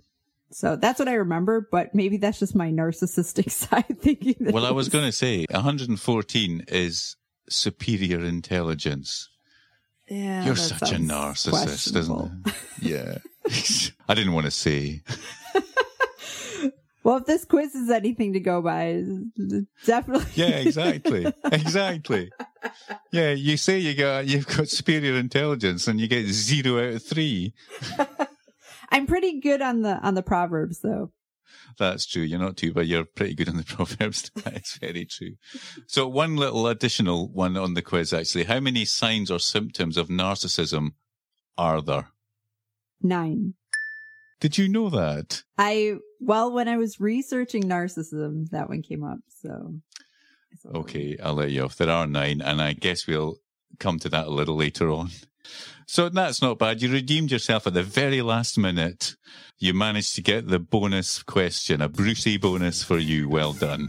[0.50, 4.36] So that's what I remember, but maybe that's just my narcissistic side thinking.
[4.52, 7.16] Well, I was going to say 114 is
[7.48, 9.28] superior intelligence.
[10.08, 12.54] Yeah, You're such a narcissist, isn't it?
[12.80, 13.18] Yeah.
[14.08, 15.02] I didn't want to say.
[17.02, 19.02] well, if this quiz is anything to go by,
[19.84, 20.26] definitely.
[20.34, 21.32] yeah, exactly.
[21.52, 22.30] Exactly.
[23.10, 27.02] Yeah, you say you got you've got superior intelligence and you get zero out of
[27.02, 27.52] three.
[28.90, 31.12] I'm pretty good on the on the proverbs though.
[31.78, 32.22] That's true.
[32.22, 34.30] You're not too, but you're pretty good on the proverbs.
[34.44, 35.36] That's very true.
[35.86, 38.44] So one little additional one on the quiz actually.
[38.44, 40.90] How many signs or symptoms of narcissism
[41.56, 42.08] are there?
[43.02, 43.54] Nine.
[44.40, 45.42] Did you know that?
[45.56, 49.18] I well, when I was researching narcissism, that one came up.
[49.42, 49.74] So
[50.74, 51.76] okay, I'll let you off.
[51.76, 53.38] There are nine, and I guess we'll
[53.78, 55.10] come to that a little later on.
[55.86, 56.82] So that's not bad.
[56.82, 59.16] You redeemed yourself at the very last minute.
[59.58, 63.28] You managed to get the bonus question, a Brucey bonus for you.
[63.28, 63.88] Well done.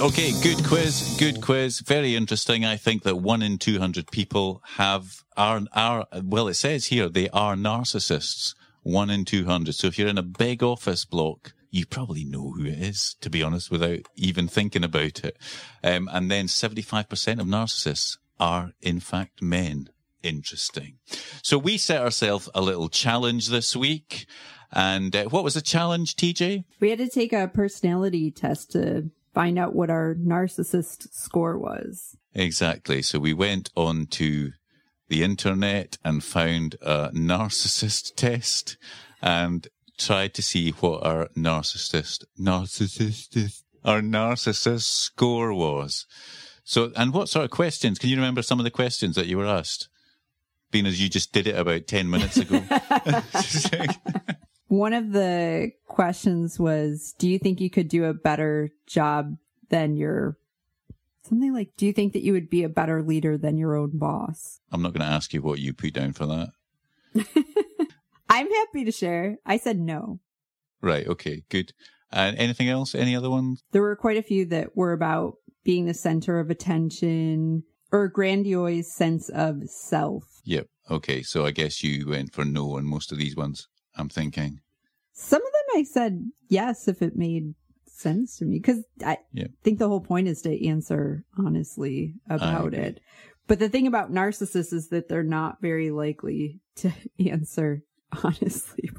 [0.00, 2.64] Okay, good quiz, good quiz, very interesting.
[2.64, 7.28] I think that one in 200 people have, are, are, well, it says here they
[7.30, 8.54] are narcissists.
[8.82, 9.74] One in 200.
[9.74, 13.30] So if you're in a big office block, you probably know who it is, to
[13.30, 15.36] be honest, without even thinking about it.
[15.82, 19.90] Um, and then 75% of narcissists are in fact men.
[20.22, 20.98] Interesting.
[21.42, 24.26] So we set ourselves a little challenge this week.
[24.72, 26.64] And uh, what was the challenge, TJ?
[26.80, 32.16] We had to take a personality test to find out what our narcissist score was.
[32.34, 33.02] Exactly.
[33.02, 34.52] So we went on to
[35.08, 38.76] the internet and found a narcissist test
[39.22, 39.68] and
[39.98, 46.06] tried to see what our narcissist, narcissist, our narcissist score was.
[46.64, 47.98] So, and what sort of questions?
[47.98, 49.88] Can you remember some of the questions that you were asked?
[50.70, 52.62] Being as you just did it about 10 minutes ago.
[54.68, 59.38] One of the questions was, do you think you could do a better job
[59.70, 60.36] than your
[61.22, 63.90] something like, do you think that you would be a better leader than your own
[63.94, 64.60] boss?
[64.72, 66.48] I'm not going to ask you what you put down for that.
[68.28, 69.38] I'm happy to share.
[69.46, 70.20] I said no.
[70.82, 71.06] Right.
[71.06, 71.42] Okay.
[71.48, 71.72] Good.
[72.12, 72.94] And uh, anything else?
[72.94, 73.62] Any other ones?
[73.72, 78.12] There were quite a few that were about being the center of attention, or a
[78.12, 80.24] grandiose sense of self.
[80.44, 80.66] Yep.
[80.90, 81.22] Okay.
[81.22, 83.66] So I guess you went for no on most of these ones.
[83.96, 84.60] I'm thinking.
[85.12, 87.54] Some of them I said yes if it made
[87.86, 89.48] sense to me because I Yeah.
[89.64, 93.00] think the whole point is to answer honestly about it.
[93.48, 97.82] But the thing about narcissists is that they're not very likely to answer
[98.22, 98.90] honestly.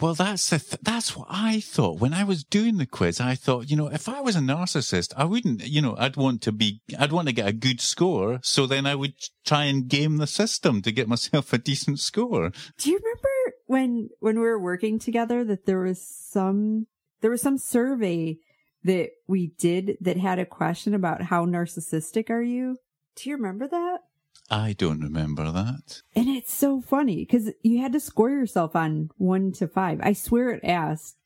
[0.00, 3.20] Well, that's the th- that's what I thought when I was doing the quiz.
[3.20, 6.42] I thought, you know, if I was a narcissist, I wouldn't, you know, I'd want
[6.42, 8.40] to be, I'd want to get a good score.
[8.42, 9.14] So then I would
[9.46, 12.50] try and game the system to get myself a decent score.
[12.76, 16.86] Do you remember when when we were working together that there was some
[17.20, 18.38] there was some survey
[18.82, 22.76] that we did that had a question about how narcissistic are you?
[23.16, 24.00] Do you remember that?
[24.50, 26.02] I don't remember that.
[26.14, 30.00] And it's so funny because you had to score yourself on one to five.
[30.02, 31.16] I swear it asked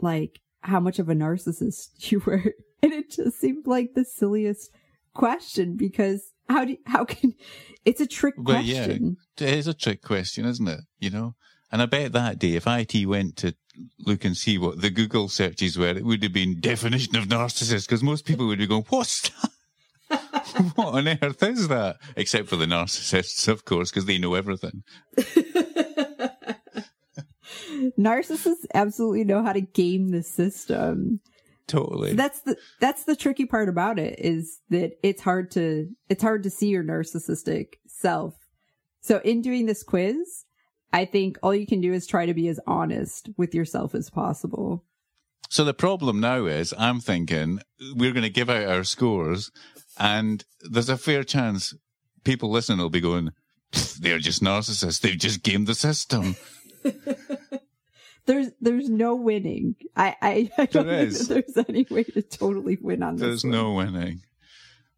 [0.00, 2.54] like how much of a narcissist you were.
[2.82, 4.70] And it just seemed like the silliest
[5.14, 7.34] question because how do how can
[7.84, 8.84] it's a trick Well, yeah.
[8.86, 9.16] question.
[9.38, 10.80] It is a trick question, isn't it?
[10.98, 11.34] You know,
[11.72, 13.54] and I bet that day if IT went to
[14.00, 17.86] look and see what the Google searches were, it would have been definition of narcissist
[17.86, 19.50] because most people would be going, "What's that?
[20.74, 24.82] what on earth is that?" Except for the narcissists, of course, because they know everything.
[27.98, 31.20] Narcissists absolutely know how to game the system.
[31.66, 32.14] Totally.
[32.14, 36.42] That's the that's the tricky part about it is that it's hard to it's hard
[36.42, 38.34] to see your narcissistic self.
[39.00, 40.44] So in doing this quiz,
[40.92, 44.10] I think all you can do is try to be as honest with yourself as
[44.10, 44.84] possible.
[45.50, 47.60] So the problem now is, I'm thinking
[47.94, 49.50] we're going to give out our scores,
[49.98, 51.74] and there's a fair chance
[52.24, 53.30] people listening will be going,
[54.00, 55.00] "They're just narcissists.
[55.00, 56.36] They've just gamed the system."
[58.26, 59.76] There's there's no winning.
[59.96, 63.20] I I, I don't There think that there's any way to totally win on this.
[63.20, 64.22] There's no winning.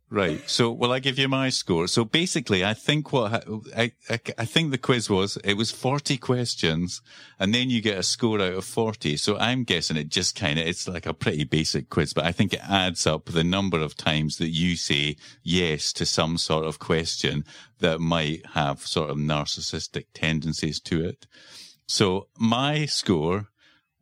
[0.08, 0.48] Right.
[0.48, 1.88] So, will I give you my score?
[1.88, 3.44] So basically, I think what
[3.76, 7.02] I, I I think the quiz was it was 40 questions,
[7.40, 9.16] and then you get a score out of 40.
[9.16, 12.30] So I'm guessing it just kind of it's like a pretty basic quiz, but I
[12.30, 16.66] think it adds up the number of times that you say yes to some sort
[16.66, 17.44] of question
[17.80, 21.26] that might have sort of narcissistic tendencies to it.
[21.88, 23.48] So my score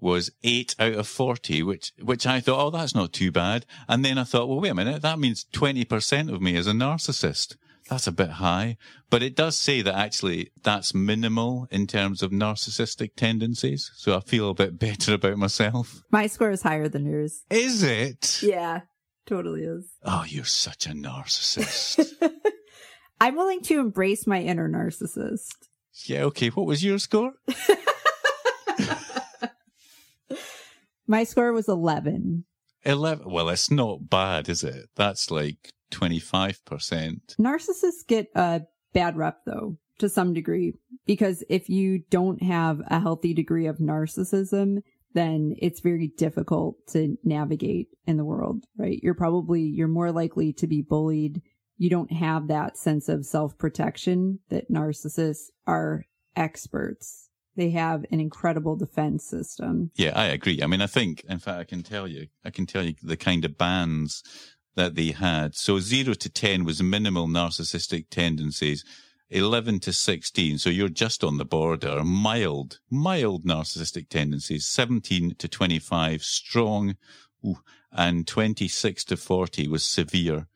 [0.05, 3.65] was eight out of 40, which, which I thought, oh, that's not too bad.
[3.89, 5.01] And then I thought, well, wait a minute.
[5.03, 7.57] That means 20% of me is a narcissist.
[7.89, 8.77] That's a bit high,
[9.11, 13.91] but it does say that actually that's minimal in terms of narcissistic tendencies.
[13.97, 16.03] So I feel a bit better about myself.
[16.11, 17.43] My score is higher than yours.
[17.51, 18.43] Is it?
[18.43, 18.83] Yeah,
[19.27, 19.87] totally is.
[20.03, 22.07] Oh, you're such a narcissist.
[23.21, 25.55] I'm willing to embrace my inner narcissist.
[26.07, 26.25] yeah.
[26.25, 26.49] Okay.
[26.49, 27.33] What was your score?
[31.07, 32.45] My score was 11.
[32.85, 33.31] 11.
[33.31, 34.89] Well, it's not bad, is it?
[34.97, 37.37] That's like 25%.
[37.39, 38.63] Narcissists get a
[38.93, 40.75] bad rep though, to some degree,
[41.07, 44.83] because if you don't have a healthy degree of narcissism,
[45.15, 48.99] then it's very difficult to navigate in the world, right?
[49.03, 51.41] You're probably, you're more likely to be bullied.
[51.77, 56.05] You don't have that sense of self protection that narcissists are
[56.37, 57.31] experts.
[57.57, 59.91] They have an incredible defense system.
[59.95, 60.61] Yeah, I agree.
[60.63, 63.17] I mean, I think, in fact, I can tell you, I can tell you the
[63.17, 64.23] kind of bands
[64.75, 65.55] that they had.
[65.55, 68.85] So zero to 10 was minimal narcissistic tendencies.
[69.31, 70.59] 11 to 16.
[70.59, 72.05] So you're just on the border.
[72.05, 74.67] Mild, mild narcissistic tendencies.
[74.67, 76.97] 17 to 25, strong.
[77.45, 77.59] Ooh,
[77.93, 80.47] and 26 to 40 was severe.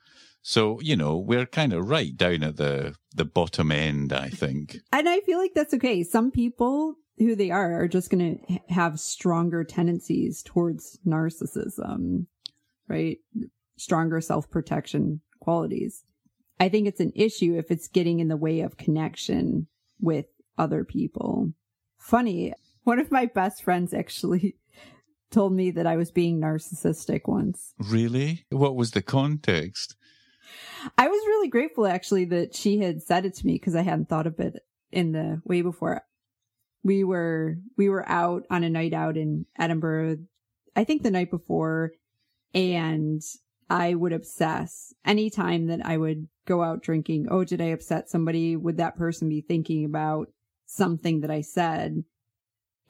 [0.43, 4.79] So, you know, we're kind of right down at the, the bottom end, I think.
[4.93, 6.03] And I feel like that's okay.
[6.03, 12.27] Some people who they are are just going to have stronger tendencies towards narcissism,
[12.87, 13.19] right?
[13.77, 16.05] Stronger self protection qualities.
[16.61, 19.69] I think it's an issue if it's getting in the way of connection
[20.01, 21.53] with other people.
[21.99, 22.53] Funny,
[22.85, 24.57] one of my best friends actually
[25.31, 27.75] told me that I was being narcissistic once.
[27.79, 28.47] Really?
[28.51, 29.97] What was the context?
[30.97, 34.09] I was really grateful actually that she had said it to me because I hadn't
[34.09, 36.03] thought of it in the way before.
[36.85, 40.19] We were we were out on a night out in Edinburgh,
[40.77, 41.93] I think the night before,
[42.55, 43.21] and
[43.69, 47.27] I would obsess anytime that I would go out drinking.
[47.31, 48.57] Oh, did I upset somebody?
[48.57, 50.31] Would that person be thinking about
[50.67, 52.05] something that I said?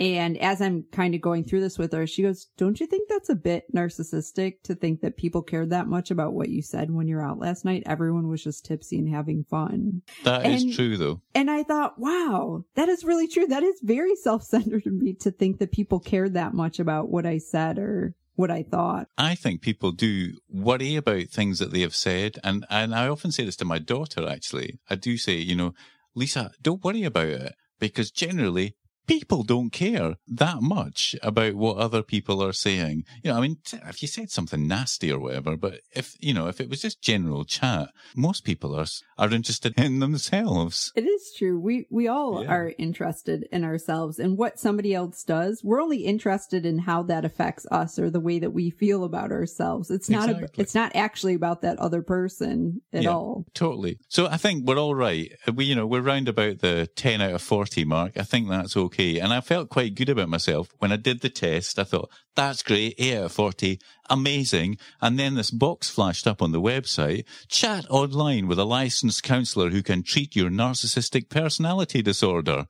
[0.01, 3.09] And as I'm kind of going through this with her, she goes, Don't you think
[3.09, 6.91] that's a bit narcissistic to think that people cared that much about what you said
[6.91, 7.83] when you're out last night?
[7.87, 10.03] Everyone was just tipsy and having fun.
[10.25, 11.23] That is And- true, though.
[11.35, 13.47] And I thought, wow, that is really true.
[13.47, 17.11] That is very self centered of me to think that people cared that much about
[17.11, 19.09] what I said or what I thought.
[19.19, 22.39] I think people do worry about things that they have said.
[22.45, 24.79] And, and I often say this to my daughter, actually.
[24.89, 25.75] I do say, you know,
[26.15, 28.77] Lisa, don't worry about it because generally
[29.09, 33.05] people don't care that much about what other people are saying.
[33.23, 36.47] You know, I mean, if you said something nasty or whatever, but if, you know,
[36.47, 40.93] if it was just general chat, most people are, are interested in themselves.
[40.95, 41.59] It is true.
[41.59, 42.51] We, we all yeah.
[42.51, 45.65] are interested in ourselves and what somebody else does.
[45.65, 49.33] We're only interested in how that affects us or the way that we feel about
[49.33, 49.91] ourselves.
[49.91, 50.49] It's not, exactly.
[50.59, 53.47] a, it's not actually about that other person at yeah, all.
[53.55, 53.99] Totally.
[54.09, 55.33] So I think we're all right.
[55.53, 58.13] We, you know, we're round about the 10 out of 40 mark.
[58.19, 59.19] I think that's okay okay.
[59.19, 61.79] And I felt quite good about myself when I did the test.
[61.79, 62.95] I thought, that's great.
[62.99, 63.81] 8 out of 40.
[64.11, 64.79] Amazing.
[65.01, 67.25] And then this box flashed up on the website.
[67.49, 72.67] Chat online with a licensed counselor who can treat your narcissistic personality disorder.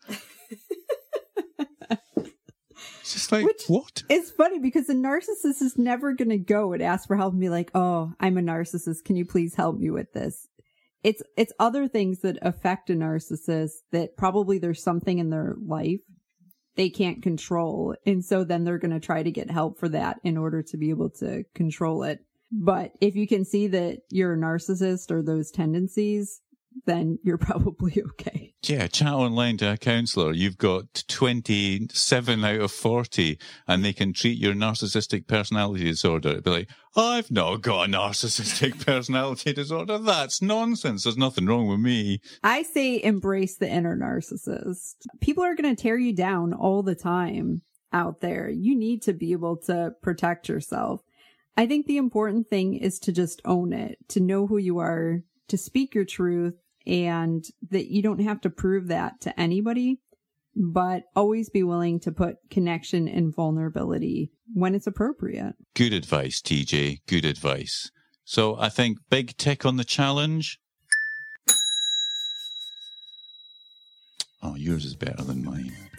[3.01, 4.03] It's just like, Which what?
[4.11, 7.41] It's funny because the narcissist is never going to go and ask for help and
[7.41, 9.05] be like, oh, I'm a narcissist.
[9.07, 10.47] Can you please help me with this?
[11.03, 16.01] It's, it's other things that affect a narcissist that probably there's something in their life
[16.79, 17.97] they can't control.
[18.07, 20.77] And so then they're going to try to get help for that in order to
[20.77, 22.25] be able to control it.
[22.53, 26.41] But if you can see that you're a narcissist or those tendencies,
[26.87, 28.55] then you're probably okay.
[28.63, 30.33] Yeah, chat online to a counselor.
[30.33, 36.31] You've got 27 out of 40 and they can treat your narcissistic personality disorder.
[36.31, 39.99] It'd be like, I've not got a narcissistic personality disorder.
[39.99, 41.05] That's nonsense.
[41.05, 42.21] There's nothing wrong with me.
[42.43, 44.97] I say embrace the inner narcissist.
[45.21, 48.51] People are going to tear you down all the time out there.
[48.51, 51.03] You need to be able to protect yourself.
[51.57, 55.23] I think the important thing is to just own it, to know who you are,
[55.49, 56.55] to speak your truth,
[56.87, 60.01] and that you don't have to prove that to anybody,
[60.57, 65.55] but always be willing to put connection and vulnerability when it's appropriate.
[65.75, 67.01] Good advice, TJ.
[67.07, 67.91] Good advice.
[68.25, 70.61] So I think big tick on the challenge.
[74.43, 75.73] Oh, yours is better than mine.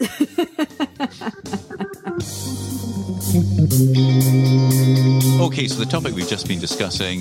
[5.40, 7.20] okay, so the topic we've just been discussing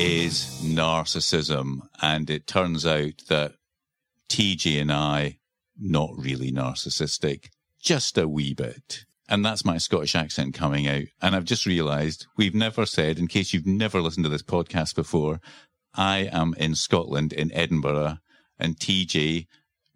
[0.00, 1.80] is narcissism.
[2.00, 3.52] And it turns out that
[4.30, 5.38] TJ and I,
[5.78, 9.04] not really narcissistic, just a wee bit.
[9.28, 11.04] And that's my Scottish accent coming out.
[11.20, 14.94] And I've just realized we've never said, in case you've never listened to this podcast
[14.94, 15.38] before,
[15.94, 18.18] I am in Scotland, in Edinburgh,
[18.58, 19.48] and TJ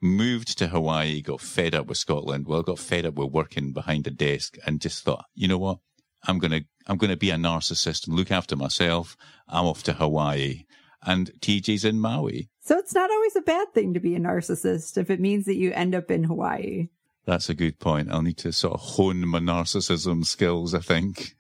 [0.02, 2.46] moved to Hawaii, got fed up with Scotland.
[2.46, 5.78] Well, got fed up with working behind a desk and just thought, you know what?
[6.24, 9.16] I'm going to, I'm going to be a narcissist and look after myself.
[9.48, 10.64] I'm off to Hawaii
[11.02, 12.48] and TJ's in Maui.
[12.60, 15.56] So it's not always a bad thing to be a narcissist if it means that
[15.56, 16.88] you end up in Hawaii.
[17.26, 18.10] That's a good point.
[18.10, 21.34] I'll need to sort of hone my narcissism skills, I think.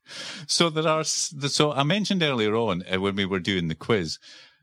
[0.46, 4.18] So there are, so I mentioned earlier on uh, when we were doing the quiz,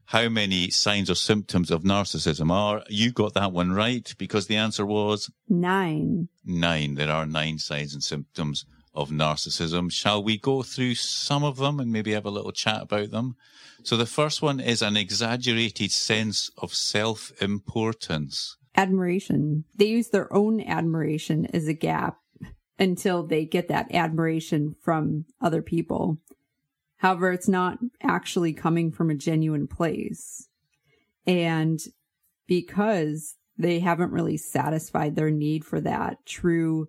[0.06, 2.84] how many signs or symptoms of narcissism are.
[2.90, 6.28] You got that one right because the answer was nine.
[6.44, 6.96] Nine.
[6.96, 9.92] There are nine signs and symptoms of narcissism.
[9.92, 13.36] Shall we go through some of them and maybe have a little chat about them?
[13.84, 18.58] So the first one is an exaggerated sense of self-importance.
[18.76, 19.66] Admiration.
[19.76, 22.18] They use their own admiration as a gap
[22.78, 26.18] until they get that admiration from other people.
[26.98, 30.48] However, it's not actually coming from a genuine place.
[31.26, 31.80] And
[32.48, 36.88] because they haven't really satisfied their need for that true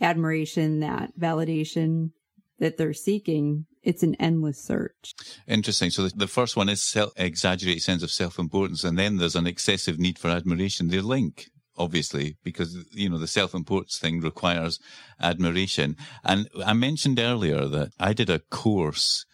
[0.00, 2.10] admiration, that validation
[2.58, 5.14] that they're seeking, it's an endless search.
[5.46, 5.90] Interesting.
[5.90, 9.46] So the, the first one is self, exaggerated sense of self-importance, and then there's an
[9.46, 10.88] excessive need for admiration.
[10.88, 14.78] They link, obviously, because you know the self-importance thing requires
[15.20, 15.96] admiration.
[16.24, 19.26] And I mentioned earlier that I did a course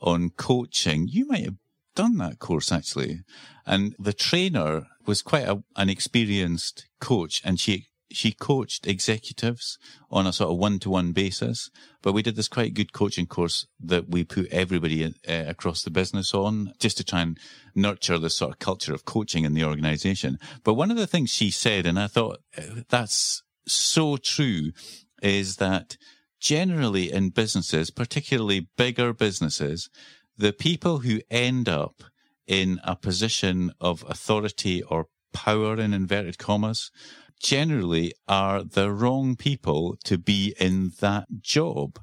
[0.00, 1.08] on coaching.
[1.08, 1.56] You might have
[1.94, 3.22] done that course actually,
[3.64, 9.78] and the trainer was quite a, an experienced coach, and she she coached executives
[10.10, 11.70] on a sort of one-to-one basis,
[12.02, 15.90] but we did this quite good coaching course that we put everybody uh, across the
[15.90, 17.38] business on just to try and
[17.74, 20.38] nurture this sort of culture of coaching in the organization.
[20.62, 24.72] But one of the things she said, and I thought uh, that's so true,
[25.22, 25.96] is that
[26.40, 29.90] generally in businesses, particularly bigger businesses,
[30.36, 32.02] the people who end up
[32.46, 36.90] in a position of authority or power in inverted commas
[37.42, 41.98] generally are the wrong people to be in that job.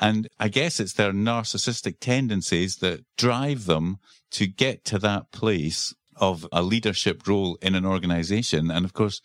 [0.00, 3.98] And I guess it's their narcissistic tendencies that drive them
[4.32, 8.70] to get to that place of a leadership role in an organization.
[8.70, 9.20] And of course,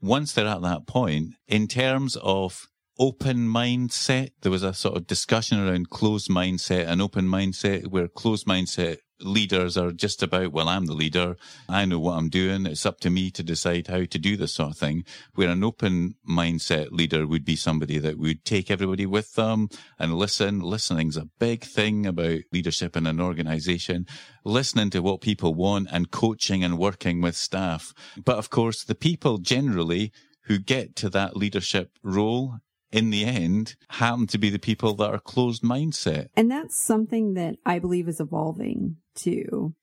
[0.00, 2.68] once they're at that point, in terms of
[2.98, 4.30] open mindset.
[4.42, 8.98] There was a sort of discussion around closed mindset and open mindset where closed mindset
[9.20, 11.36] leaders are just about, well, I'm the leader.
[11.68, 12.66] I know what I'm doing.
[12.66, 15.04] It's up to me to decide how to do this sort of thing.
[15.34, 20.14] Where an open mindset leader would be somebody that would take everybody with them and
[20.14, 20.60] listen.
[20.60, 24.06] Listening's a big thing about leadership in an organization.
[24.44, 27.92] Listening to what people want and coaching and working with staff.
[28.24, 30.12] But of course, the people generally
[30.44, 32.58] who get to that leadership role
[32.90, 36.28] in the end happen to be the people that are closed mindset.
[36.36, 39.74] And that's something that I believe is evolving too.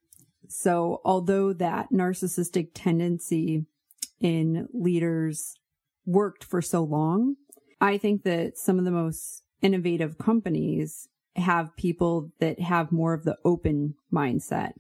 [0.48, 3.66] So although that narcissistic tendency
[4.20, 5.56] in leaders
[6.06, 7.36] worked for so long,
[7.82, 13.24] I think that some of the most innovative companies have people that have more of
[13.24, 14.74] the open mindset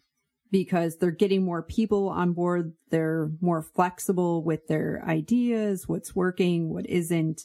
[0.51, 2.73] because they're getting more people on board.
[2.89, 7.41] They're more flexible with their ideas, what's working, what isn't.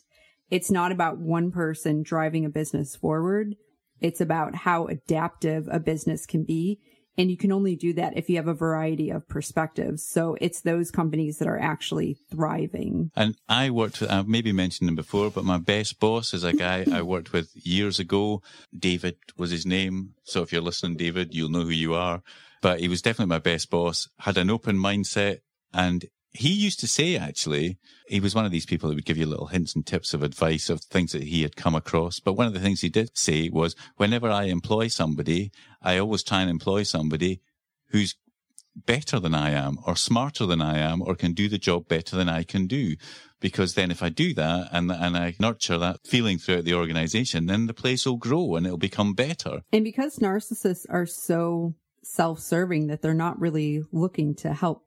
[0.51, 3.55] It's not about one person driving a business forward.
[4.01, 6.81] It's about how adaptive a business can be.
[7.19, 10.09] And you can only do that if you have a variety of perspectives.
[10.09, 13.11] So it's those companies that are actually thriving.
[13.15, 16.87] And I worked, I've maybe mentioned him before, but my best boss is a guy
[16.91, 18.43] I worked with years ago.
[18.77, 20.15] David was his name.
[20.25, 22.23] So if you're listening, David, you'll know who you are.
[22.63, 25.41] But he was definitely my best boss, had an open mindset
[25.75, 29.17] and he used to say actually he was one of these people that would give
[29.17, 32.21] you little hints and tips of advice of things that he had come across.
[32.21, 35.51] But one of the things he did say was whenever i employ somebody
[35.83, 37.41] i always try and employ somebody
[37.89, 38.15] who's
[38.77, 42.17] better than i am or smarter than i am or can do the job better
[42.17, 42.95] than i can do.
[43.41, 47.47] Because then if i do that and and i nurture that feeling throughout the organization
[47.47, 49.63] then the place will grow and it'll become better.
[49.73, 54.87] And because narcissists are so self-serving that they're not really looking to help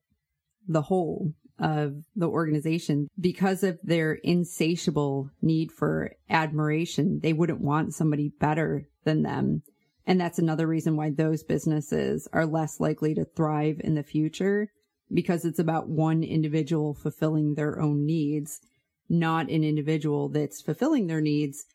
[0.68, 7.20] the whole of the organization because of their insatiable need for admiration.
[7.22, 9.62] They wouldn't want somebody better than them.
[10.06, 14.70] And that's another reason why those businesses are less likely to thrive in the future
[15.14, 18.60] because it's about one individual fulfilling their own needs,
[19.08, 21.66] not an individual that's fulfilling their needs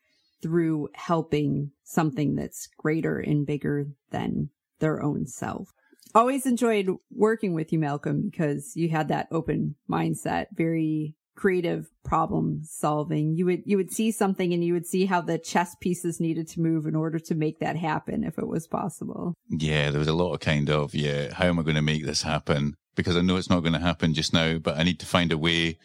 [0.43, 5.73] through helping something that's greater and bigger than their own self
[6.19, 12.63] always enjoyed working with you, Malcolm, because you had that open mindset, very creative problem
[12.65, 13.37] solving.
[13.37, 16.49] You would you would see something and you would see how the chess pieces needed
[16.49, 19.35] to move in order to make that happen if it was possible.
[19.49, 22.05] Yeah, there was a lot of kind of, yeah, how am I going to make
[22.05, 22.75] this happen?
[22.97, 25.31] Because I know it's not going to happen just now, but I need to find
[25.31, 25.79] a way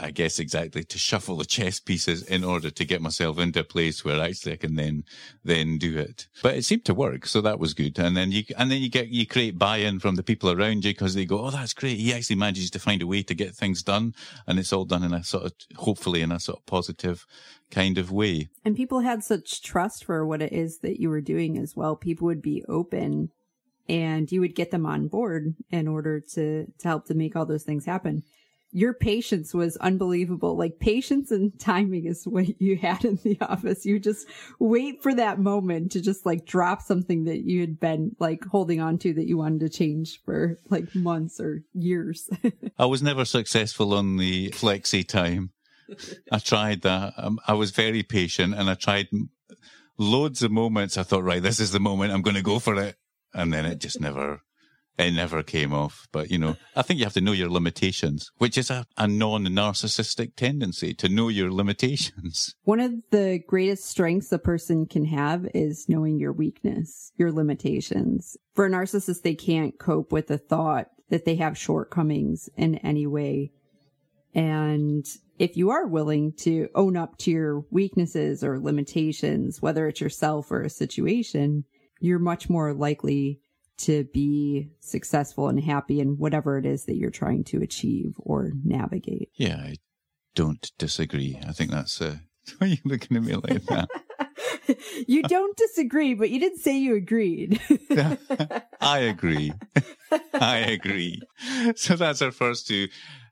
[0.00, 3.64] I guess exactly to shuffle the chess pieces in order to get myself into a
[3.64, 5.04] place where actually I can then
[5.44, 6.28] then do it.
[6.42, 7.98] But it seemed to work, so that was good.
[7.98, 10.92] And then you and then you get you create buy-in from the people around you
[10.92, 13.54] because they go, "Oh, that's great." He actually manages to find a way to get
[13.54, 14.14] things done,
[14.46, 17.26] and it's all done in a sort of hopefully in a sort of positive
[17.70, 18.48] kind of way.
[18.64, 21.96] And people had such trust for what it is that you were doing as well.
[21.96, 23.30] People would be open
[23.88, 27.46] and you would get them on board in order to to help to make all
[27.46, 28.22] those things happen
[28.76, 30.54] your patience was unbelievable.
[30.54, 33.86] Like patience and timing is what you had in the office.
[33.86, 34.26] You just
[34.58, 38.82] wait for that moment to just like drop something that you had been like holding
[38.82, 42.28] on to that you wanted to change for like months or years.
[42.78, 45.52] I was never successful on the flexi time.
[46.30, 47.14] I tried that.
[47.16, 49.08] Um, I was very patient and I tried
[49.96, 50.98] loads of moments.
[50.98, 52.96] I thought, right, this is the moment I'm going to go for it.
[53.32, 54.42] And then it just never
[54.98, 56.08] it never came off.
[56.12, 59.06] But, you know, I think you have to know your limitations, which is a, a
[59.06, 62.54] non narcissistic tendency to know your limitations.
[62.64, 68.36] One of the greatest strengths a person can have is knowing your weakness, your limitations.
[68.54, 73.06] For a narcissist, they can't cope with the thought that they have shortcomings in any
[73.06, 73.52] way.
[74.34, 75.06] And
[75.38, 80.50] if you are willing to own up to your weaknesses or limitations, whether it's yourself
[80.50, 81.64] or a situation,
[82.00, 83.40] you're much more likely
[83.78, 88.52] to be successful and happy in whatever it is that you're trying to achieve or
[88.64, 89.30] navigate.
[89.34, 89.76] Yeah, I
[90.34, 91.38] don't disagree.
[91.46, 92.16] I think that's uh,
[92.58, 93.88] why are you looking at me like that?
[95.06, 97.60] you don't disagree, but you didn't say you agreed.
[98.80, 99.52] I agree.
[100.34, 101.20] I agree.
[101.76, 102.88] So that's our first two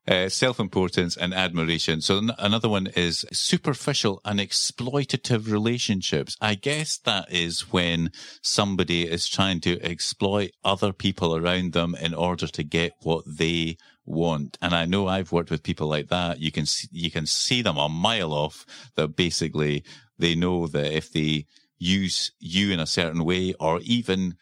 [0.07, 2.01] uh, self-importance and admiration.
[2.01, 6.37] So n- another one is superficial and exploitative relationships.
[6.41, 8.11] I guess that is when
[8.43, 13.77] somebody is trying to exploit other people around them in order to get what they
[14.05, 14.59] want.
[14.61, 16.41] And I know I've worked with people like that.
[16.41, 19.85] You can see, you can see them a mile off that basically
[20.19, 21.47] they know that if they
[21.79, 24.37] use you in a certain way or even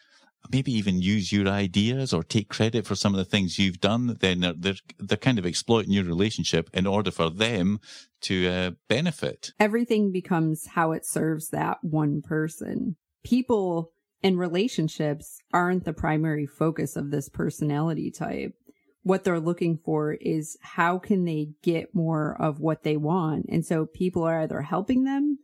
[0.52, 4.16] maybe even use your ideas or take credit for some of the things you've done,
[4.20, 7.80] then they're, they're, they're kind of exploiting your relationship in order for them
[8.20, 9.52] to uh, benefit.
[9.58, 12.96] Everything becomes how it serves that one person.
[13.24, 13.92] People
[14.22, 18.54] and relationships aren't the primary focus of this personality type.
[19.02, 23.46] What they're looking for is how can they get more of what they want?
[23.48, 25.38] And so people are either helping them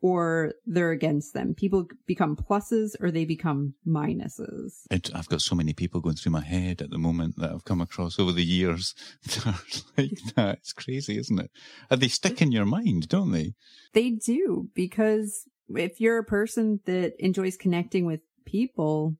[0.00, 1.54] or they're against them.
[1.54, 4.82] People become pluses or they become minuses.
[4.90, 7.80] I've got so many people going through my head at the moment that I've come
[7.80, 8.94] across over the years
[9.24, 9.60] that are
[9.96, 10.58] like that.
[10.58, 11.50] It's crazy, isn't it?
[11.90, 13.54] And they stick in your mind, don't they?
[13.94, 19.16] They do, because if you're a person that enjoys connecting with people,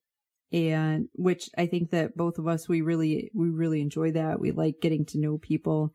[0.52, 4.38] and which I think that both of us we really we really enjoy that.
[4.38, 5.92] We like getting to know people.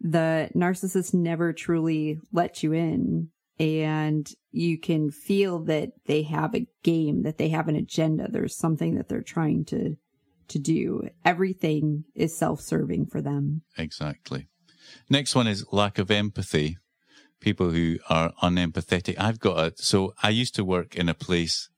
[0.00, 3.30] The narcissist never truly lets you in
[3.60, 8.26] and you can feel that they have a game, that they have an agenda.
[8.28, 9.96] There's something that they're trying to
[10.48, 11.08] to do.
[11.24, 13.62] Everything is self-serving for them.
[13.78, 14.48] Exactly.
[15.08, 16.78] Next one is lack of empathy.
[17.38, 19.14] People who are unempathetic.
[19.16, 21.68] I've got a, so I used to work in a place,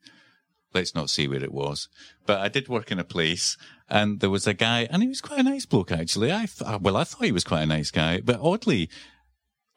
[0.73, 1.89] let's not say where it was,
[2.25, 3.59] but I did work in a place
[3.91, 6.33] and there was a guy and he was quite a nice bloke actually.
[6.33, 6.47] I,
[6.81, 8.89] well, I thought he was quite a nice guy, but oddly,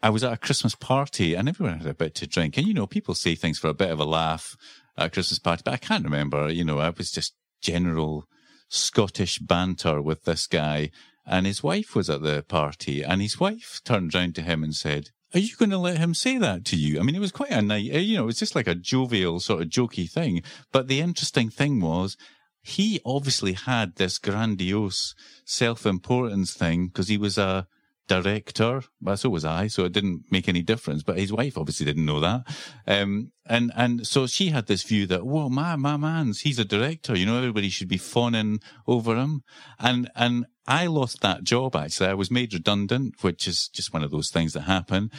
[0.05, 2.57] I was at a Christmas party and everyone had a bit to drink.
[2.57, 4.55] And, you know, people say things for a bit of a laugh
[4.95, 6.47] at a Christmas party, but I can't remember.
[6.47, 8.25] You know, I was just general
[8.69, 10.91] Scottish banter with this guy.
[11.25, 14.75] And his wife was at the party and his wife turned round to him and
[14.75, 16.99] said, are you going to let him say that to you?
[16.99, 18.75] I mean, it was quite a nice, eh, you know, it was just like a
[18.75, 20.43] jovial sort of jokey thing.
[20.71, 22.15] But the interesting thing was
[22.61, 27.65] he obviously had this grandiose self-importance thing because he was a,
[28.07, 28.81] director.
[29.01, 31.03] Well, so was I, so it didn't make any difference.
[31.03, 32.43] But his wife obviously didn't know that.
[32.87, 36.65] Um, and, and so she had this view that, whoa, my, my man's, he's a
[36.65, 37.17] director.
[37.17, 39.43] You know, everybody should be fawning over him.
[39.79, 42.09] And, and I lost that job actually.
[42.09, 45.11] I was made redundant, which is just one of those things that happen.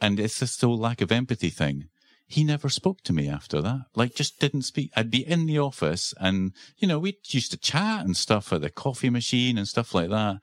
[0.00, 1.84] And it's this whole lack of empathy thing.
[2.26, 3.82] He never spoke to me after that.
[3.94, 4.90] Like, just didn't speak.
[4.96, 8.62] I'd be in the office and, you know, we used to chat and stuff at
[8.62, 10.38] the coffee machine and stuff like that.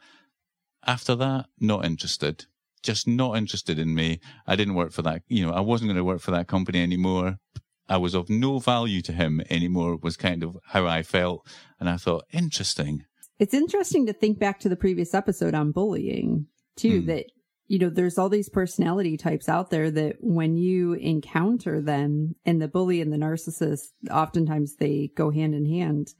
[0.86, 2.46] After that, not interested.
[2.84, 4.20] Just not interested in me.
[4.48, 5.22] I didn't work for that.
[5.28, 7.38] You know, I wasn't going to work for that company anymore.
[7.88, 11.46] I was of no value to him anymore was kind of how I felt.
[11.80, 13.04] And I thought, interesting.
[13.38, 17.06] It's interesting to think back to the previous episode on bullying too, mm.
[17.08, 17.26] that,
[17.68, 22.62] you know, there's all these personality types out there that when you encounter them and
[22.62, 26.14] the bully and the narcissist, oftentimes they go hand in hand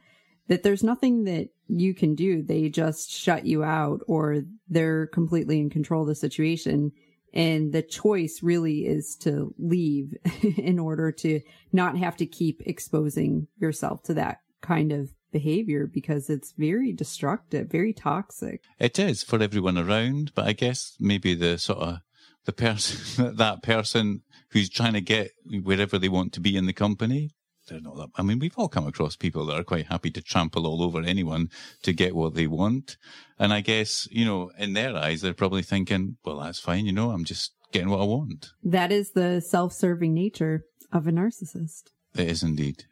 [0.52, 2.44] that there's nothing that you can do.
[2.44, 6.92] They just shut you out or they're completely in control of the situation.
[7.34, 10.14] And the choice really is to leave
[10.58, 11.40] in order to
[11.72, 17.72] not have to keep exposing yourself to that kind of behavior because it's very destructive,
[17.72, 18.62] very toxic.
[18.78, 22.00] It is for everyone around, but I guess maybe the sort of
[22.44, 25.32] the person, that person who's trying to get
[25.64, 27.30] wherever they want to be in the company
[27.72, 28.10] they're not that.
[28.16, 31.02] I mean, we've all come across people that are quite happy to trample all over
[31.02, 31.50] anyone
[31.84, 32.98] to get what they want.
[33.40, 36.86] And I guess, you know, in their eyes, they're probably thinking, well, that's fine.
[36.86, 38.52] You know, I'm just getting what I want.
[38.64, 41.84] That is the self-serving nature of a narcissist.
[42.16, 42.84] It is indeed.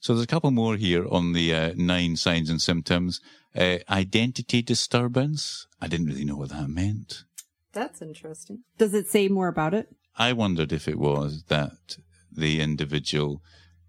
[0.00, 3.20] So there's a couple more here on the uh, nine signs and symptoms.
[3.56, 5.66] Uh, identity disturbance.
[5.80, 7.24] I didn't really know what that meant.
[7.72, 8.62] That's interesting.
[8.78, 9.88] Does it say more about it?
[10.16, 11.96] I wondered if it was that
[12.32, 13.42] the individual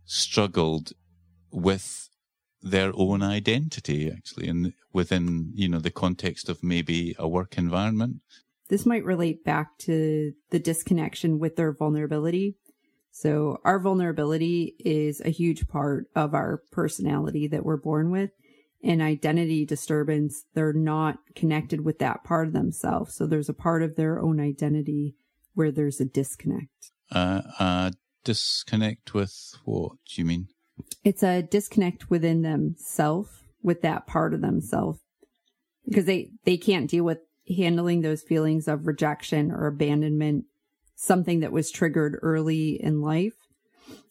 [0.09, 0.91] struggled
[1.51, 2.09] with
[2.63, 8.17] their own identity actually and within you know the context of maybe a work environment.
[8.69, 12.55] This might relate back to the disconnection with their vulnerability.
[13.11, 18.31] So our vulnerability is a huge part of our personality that we're born with
[18.83, 23.15] and identity disturbance they're not connected with that part of themselves.
[23.15, 25.15] So there's a part of their own identity
[25.53, 26.91] where there's a disconnect.
[27.11, 27.91] Uh, uh
[28.29, 29.33] disconnect with
[29.65, 30.49] what do you mean?
[31.03, 33.31] It's a disconnect within themselves
[33.63, 34.99] with that part of themselves
[35.83, 37.17] because they they can't deal with
[37.57, 40.45] handling those feelings of rejection or abandonment,
[40.95, 43.33] something that was triggered early in life.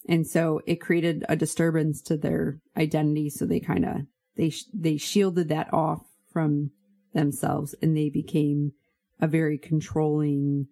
[0.09, 3.31] And so it created a disturbance to their identity.
[3.31, 3.97] So they kind of,
[4.37, 6.03] they, they shielded that off
[6.33, 6.73] from
[7.15, 8.73] themselves and they became
[9.21, 10.67] a very controlling,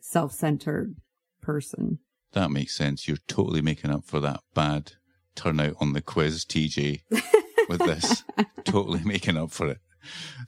[0.00, 0.96] self-centered
[1.40, 2.00] person.
[2.32, 3.08] That makes sense.
[3.08, 4.92] You're totally making up for that bad
[5.34, 7.02] turnout on the quiz, TJ,
[7.68, 8.24] with this.
[8.64, 9.78] totally making up for it.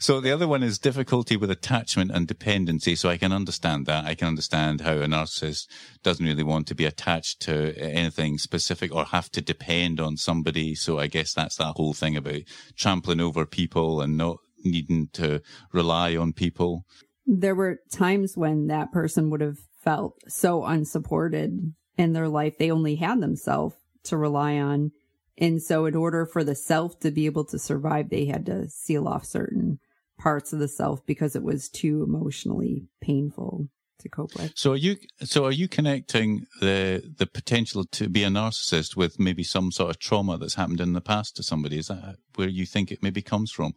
[0.01, 2.97] So the other one is difficulty with attachment and dependency.
[2.97, 4.05] So I can understand that.
[4.05, 5.67] I can understand how a narcissist
[6.03, 10.75] doesn't really want to be attached to anything specific or have to depend on somebody.
[10.75, 12.43] So I guess that's that whole thing about
[12.77, 16.85] trampling over people and not needing to rely on people.
[17.27, 22.59] There were times when that person would have felt so unsupported in their life.
[22.59, 24.93] They only had themselves to rely on.
[25.39, 28.69] And so in order for the self to be able to survive, they had to
[28.69, 29.79] seal off certain
[30.19, 33.69] parts of the self because it was too emotionally painful
[34.03, 34.53] to cope with.
[34.55, 39.19] So are you so are you connecting the the potential to be a narcissist with
[39.19, 41.79] maybe some sort of trauma that's happened in the past to somebody?
[41.79, 43.75] Is that where you think it maybe comes from?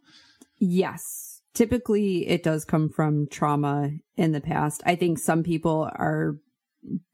[0.58, 1.25] Yes.
[1.56, 4.82] Typically it does come from trauma in the past.
[4.84, 6.36] I think some people are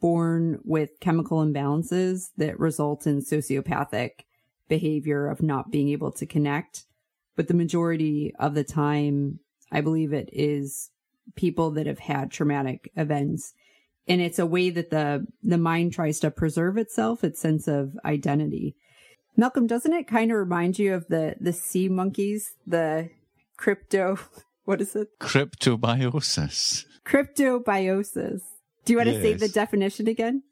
[0.01, 4.25] born with chemical imbalances that result in sociopathic
[4.69, 6.87] behavior of not being able to connect.
[7.37, 9.39] But the majority of the time,
[9.71, 10.91] I believe it is
[11.37, 13.53] people that have had traumatic events.
[14.09, 17.97] And it's a way that the, the mind tries to preserve itself, its sense of
[18.05, 18.75] identity.
[19.37, 23.09] Malcolm, doesn't it kind of remind you of the, the sea monkeys, the
[23.57, 24.19] crypto,
[24.65, 25.09] what is it?
[25.21, 26.85] Cryptobiosis.
[27.05, 28.41] Cryptobiosis.
[28.85, 30.43] Do you want to say the definition again?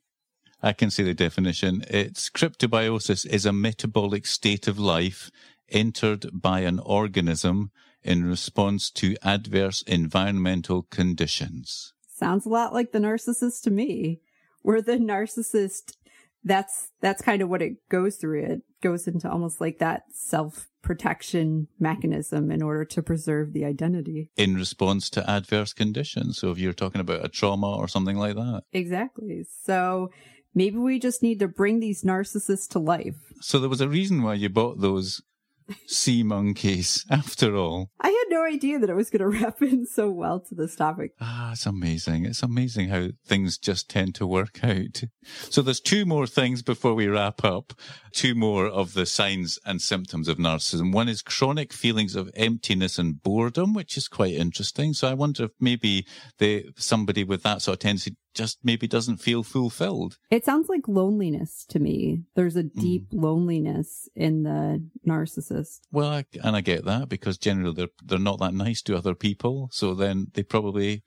[0.63, 1.85] I can say the definition.
[1.89, 5.31] It's cryptobiosis is a metabolic state of life
[5.71, 7.71] entered by an organism
[8.03, 11.93] in response to adverse environmental conditions.
[12.07, 14.21] Sounds a lot like the narcissist to me.
[14.63, 15.97] Where the narcissist,
[16.45, 18.45] that's, that's kind of what it goes through.
[18.45, 24.31] It goes into almost like that self protection mechanism in order to preserve the identity.
[24.37, 26.39] In response to adverse conditions.
[26.39, 28.63] So if you're talking about a trauma or something like that.
[28.73, 29.45] Exactly.
[29.65, 30.11] So
[30.55, 33.17] maybe we just need to bring these narcissists to life.
[33.41, 35.23] So there was a reason why you bought those
[35.87, 37.91] sea monkeys after all.
[38.01, 40.77] I had no idea that it was going to wrap in so well to this
[40.77, 41.13] topic.
[41.21, 42.25] Ah, it's amazing.
[42.27, 45.03] It's amazing how things just tend to work out.
[45.51, 47.73] So there's two more things before we wrap up.
[48.13, 50.93] Two more of the signs and symptoms of narcissism.
[50.93, 54.93] One is chronic feelings of emptiness and boredom, which is quite interesting.
[54.95, 56.07] So I wonder if maybe
[56.39, 60.19] they, somebody with that sort of tendency just maybe doesn't feel fulfilled.
[60.31, 62.23] It sounds like loneliness to me.
[62.35, 63.23] There's a deep mm.
[63.23, 65.81] loneliness in the narcissist.
[65.93, 69.15] Well, I, and I get that because generally they're they're not that nice to other
[69.15, 71.03] people, so then they probably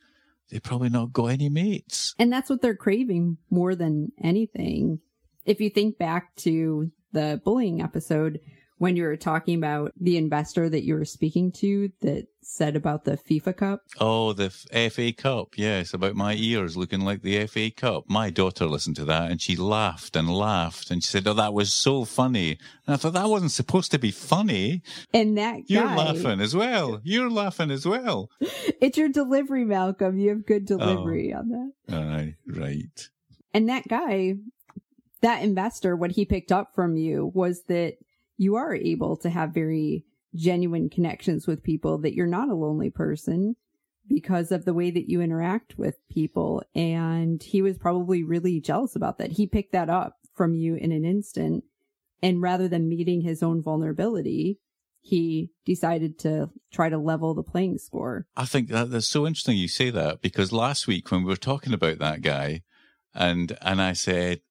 [0.49, 2.13] they probably not got any mates.
[2.19, 4.99] And that's what they're craving more than anything.
[5.45, 8.39] If you think back to the bullying episode,
[8.84, 13.05] when you were talking about the investor that you were speaking to that said about
[13.05, 13.79] the FIFA Cup?
[13.97, 15.53] Oh, the FA Cup.
[15.55, 18.03] Yes, about my ears looking like the FA Cup.
[18.09, 21.53] My daughter listened to that and she laughed and laughed and she said, Oh, that
[21.53, 22.57] was so funny.
[22.86, 24.81] And I thought that wasn't supposed to be funny.
[25.13, 26.99] And that guy, You're laughing as well.
[27.05, 28.29] You're laughing as well.
[28.81, 30.17] It's your delivery, Malcolm.
[30.19, 30.77] You have good oh.
[30.77, 31.95] delivery oh, on that.
[31.95, 33.09] Aye, right.
[33.53, 34.34] And that guy,
[35.21, 37.95] that investor, what he picked up from you was that
[38.38, 40.05] you are able to have very
[40.36, 43.55] genuine connections with people, that you're not a lonely person
[44.07, 46.63] because of the way that you interact with people.
[46.75, 49.34] And he was probably really jealous about that.
[49.34, 51.63] He picked that up from you in an instant.
[52.21, 54.59] And rather than meeting his own vulnerability,
[55.01, 58.25] he decided to try to level the playing score.
[58.36, 61.36] I think that, that's so interesting you say that because last week when we were
[61.36, 62.61] talking about that guy
[63.13, 64.41] and, and I said,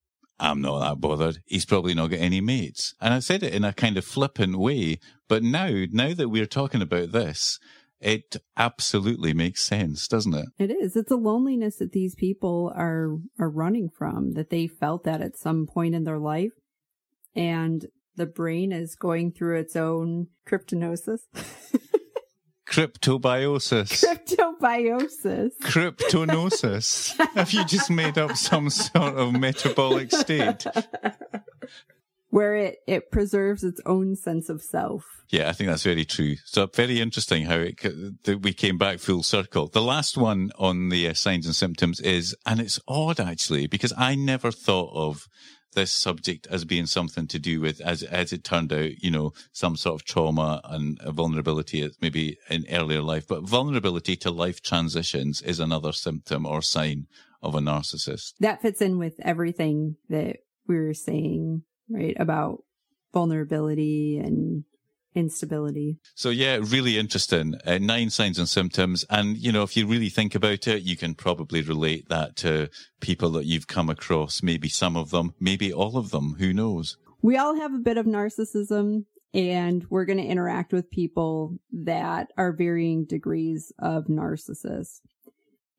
[0.42, 1.40] I'm not that bothered.
[1.46, 2.94] He's probably not got any mates.
[3.00, 4.98] And I said it in a kind of flippant way.
[5.28, 7.60] But now, now that we're talking about this,
[8.00, 10.46] it absolutely makes sense, doesn't it?
[10.58, 10.96] It is.
[10.96, 15.38] It's a loneliness that these people are are running from, that they felt that at
[15.38, 16.50] some point in their life.
[17.36, 17.86] And
[18.16, 21.20] the brain is going through its own cryptonosis.
[22.72, 24.02] Cryptobiosis.
[24.02, 25.50] Cryptobiosis.
[25.60, 27.14] Cryptonosis.
[27.34, 30.64] Have you just made up some sort of metabolic state?
[32.30, 35.04] Where it, it preserves its own sense of self.
[35.28, 36.36] Yeah, I think that's very true.
[36.46, 37.76] So very interesting how it,
[38.24, 39.68] that we came back full circle.
[39.68, 43.92] The last one on the uh, signs and symptoms is, and it's odd actually, because
[43.98, 45.28] I never thought of
[45.72, 49.32] this subject as being something to do with, as as it turned out, you know,
[49.52, 53.26] some sort of trauma and vulnerability, maybe in earlier life.
[53.26, 57.06] But vulnerability to life transitions is another symptom or sign
[57.42, 58.34] of a narcissist.
[58.40, 62.62] That fits in with everything that we were saying, right, about
[63.12, 64.64] vulnerability and
[65.14, 65.98] instability.
[66.14, 67.54] So yeah, really interesting.
[67.66, 69.04] Uh, nine signs and symptoms.
[69.10, 72.68] And, you know, if you really think about it, you can probably relate that to
[73.00, 74.42] people that you've come across.
[74.42, 76.36] Maybe some of them, maybe all of them.
[76.38, 76.96] Who knows?
[77.20, 79.04] We all have a bit of narcissism
[79.34, 85.00] and we're going to interact with people that are varying degrees of narcissist.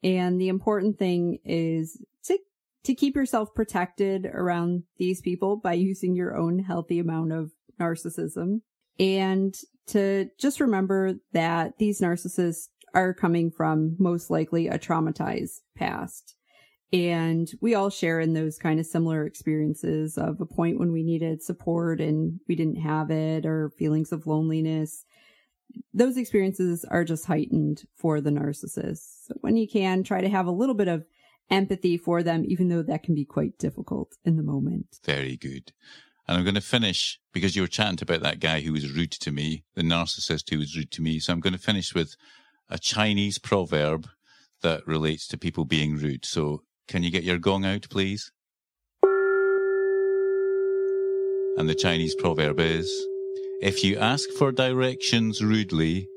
[0.02, 2.38] And the important thing is to
[2.84, 8.62] to keep yourself protected around these people by using your own healthy amount of narcissism
[9.00, 9.56] and
[9.88, 16.36] to just remember that these narcissists are coming from most likely a traumatized past.
[16.91, 21.02] And we all share in those kind of similar experiences of a point when we
[21.02, 25.04] needed support and we didn't have it or feelings of loneliness.
[25.91, 29.26] Those experiences are just heightened for the narcissist.
[29.26, 31.04] So when you can, try to have a little bit of
[31.50, 35.00] empathy for them, even though that can be quite difficult in the moment.
[35.04, 35.72] Very good.
[36.28, 39.12] And I'm going to finish because you were chatting about that guy who was rude
[39.12, 41.20] to me, the narcissist who was rude to me.
[41.20, 42.16] So I'm going to finish with
[42.70, 44.08] a Chinese proverb
[44.62, 46.26] that relates to people being rude.
[46.26, 48.32] So can you get your gong out, please?
[51.58, 52.90] And the Chinese proverb is,
[53.62, 56.08] if you ask for directions rudely,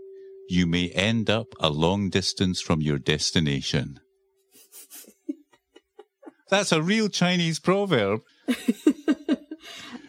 [0.48, 4.00] you may end up a long distance from your destination.
[6.50, 8.20] That's a real Chinese proverb.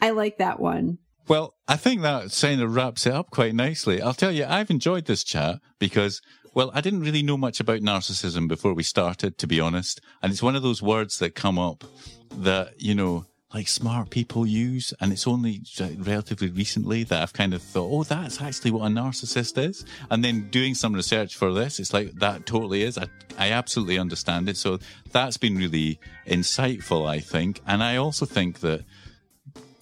[0.01, 0.99] I like that one.
[1.27, 4.01] Well, I think that kind of wraps it up quite nicely.
[4.01, 6.21] I'll tell you, I've enjoyed this chat because,
[6.53, 9.99] well, I didn't really know much about narcissism before we started, to be honest.
[10.21, 11.83] And it's one of those words that come up
[12.31, 14.93] that, you know, like smart people use.
[15.01, 15.63] And it's only
[15.97, 19.85] relatively recently that I've kind of thought, oh, that's actually what a narcissist is.
[20.09, 22.97] And then doing some research for this, it's like that totally is.
[22.97, 24.55] I, I absolutely understand it.
[24.55, 24.79] So
[25.11, 27.59] that's been really insightful, I think.
[27.67, 28.85] And I also think that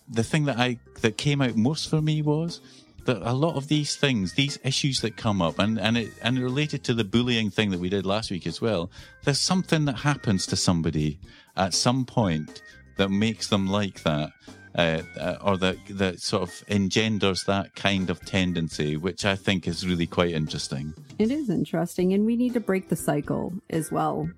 [0.08, 2.62] the thing that I that came out most for me was
[3.06, 6.40] that a lot of these things, these issues that come up, and and it and
[6.40, 8.92] related to the bullying thing that we did last week as well.
[9.24, 11.20] There's something that happens to somebody
[11.56, 12.62] at some point
[12.98, 14.32] that makes them like that.
[14.78, 19.70] Uh, uh, or that that sort of engenders that kind of tendency, which I think
[19.70, 20.94] is really quite interesting.
[21.18, 24.30] It is interesting, and we need to break the cycle as well.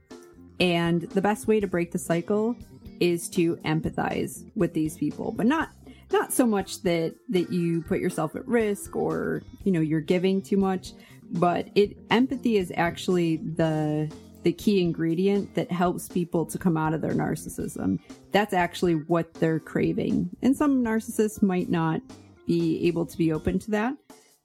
[0.59, 2.55] And the best way to break the cycle
[2.99, 5.69] is to empathize with these people, but not
[6.11, 10.41] not so much that that you put yourself at risk or you know you're giving
[10.41, 10.93] too much,
[11.31, 14.11] but it empathy is actually the
[14.43, 17.99] the key ingredient that helps people to come out of their narcissism.
[18.31, 20.29] That's actually what they're craving.
[20.41, 22.01] And some narcissists might not
[22.45, 23.95] be able to be open to that,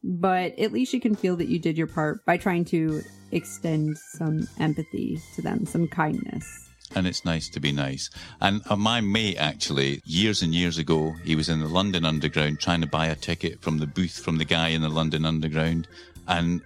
[0.03, 3.97] but at least you can feel that you did your part by trying to extend
[3.97, 8.11] some empathy to them, some kindness and it's nice to be nice.
[8.41, 12.81] And my mate, actually, years and years ago, he was in the London Underground trying
[12.81, 15.89] to buy a ticket from the booth from the guy in the London Underground.
[16.29, 16.63] And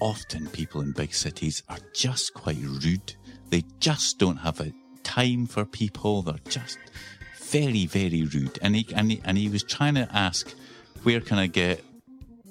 [0.00, 3.14] often people in big cities are just quite rude.
[3.50, 6.22] They just don't have a time for people.
[6.22, 6.78] They're just
[7.38, 8.58] very, very rude.
[8.62, 10.54] And he, and he, and he was trying to ask,
[11.02, 11.84] where can I get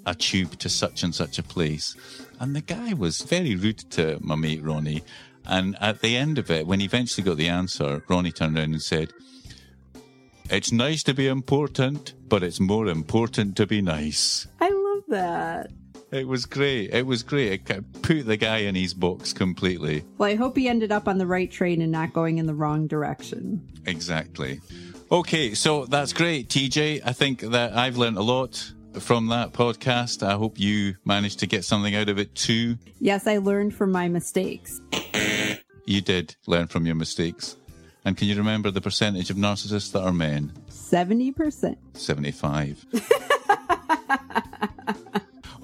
[0.05, 1.95] a tube to such and such a place?
[2.39, 5.03] And the guy was very rude to my mate Ronnie.
[5.45, 8.73] And at the end of it, when he eventually got the answer, Ronnie turned around
[8.73, 9.11] and said,
[10.49, 14.47] It's nice to be important, but it's more important to be nice.
[14.59, 15.71] I love that.
[16.11, 16.93] It was great.
[16.93, 17.69] It was great.
[17.69, 20.03] It put the guy in his box completely.
[20.17, 22.53] Well, I hope he ended up on the right train and not going in the
[22.53, 23.65] wrong direction.
[23.85, 24.59] Exactly.
[25.09, 27.01] Okay, so that's great, TJ.
[27.05, 30.25] I think that I've learned a lot from that podcast.
[30.25, 32.77] I hope you managed to get something out of it too.
[32.99, 34.81] Yes, I learned from my mistakes.
[35.86, 37.57] You did learn from your mistakes.
[38.03, 40.51] And can you remember the percentage of narcissists that are men?
[40.69, 41.77] 70%.
[41.93, 42.86] 75.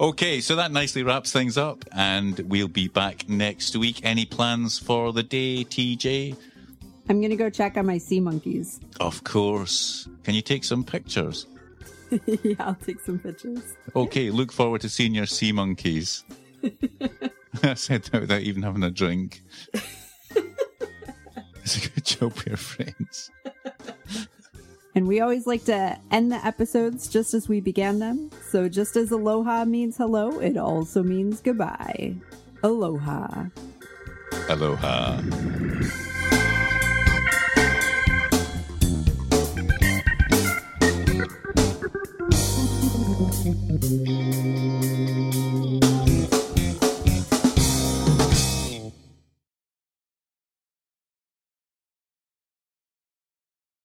[0.00, 4.00] okay, so that nicely wraps things up, and we'll be back next week.
[4.04, 6.36] Any plans for the day, TJ?
[7.08, 8.80] I'm going to go check on my sea monkeys.
[9.00, 10.08] Of course.
[10.24, 11.46] Can you take some pictures?
[12.26, 13.76] yeah, I'll take some pictures.
[13.96, 16.24] Okay, look forward to seeing your sea monkeys.
[17.62, 19.42] I said that without even having a drink.
[21.68, 23.30] It's a good we're friends.
[24.94, 28.30] And we always like to end the episodes just as we began them.
[28.48, 32.14] So just as aloha means hello, it also means goodbye.
[32.62, 33.48] Aloha.
[34.48, 35.20] Aloha.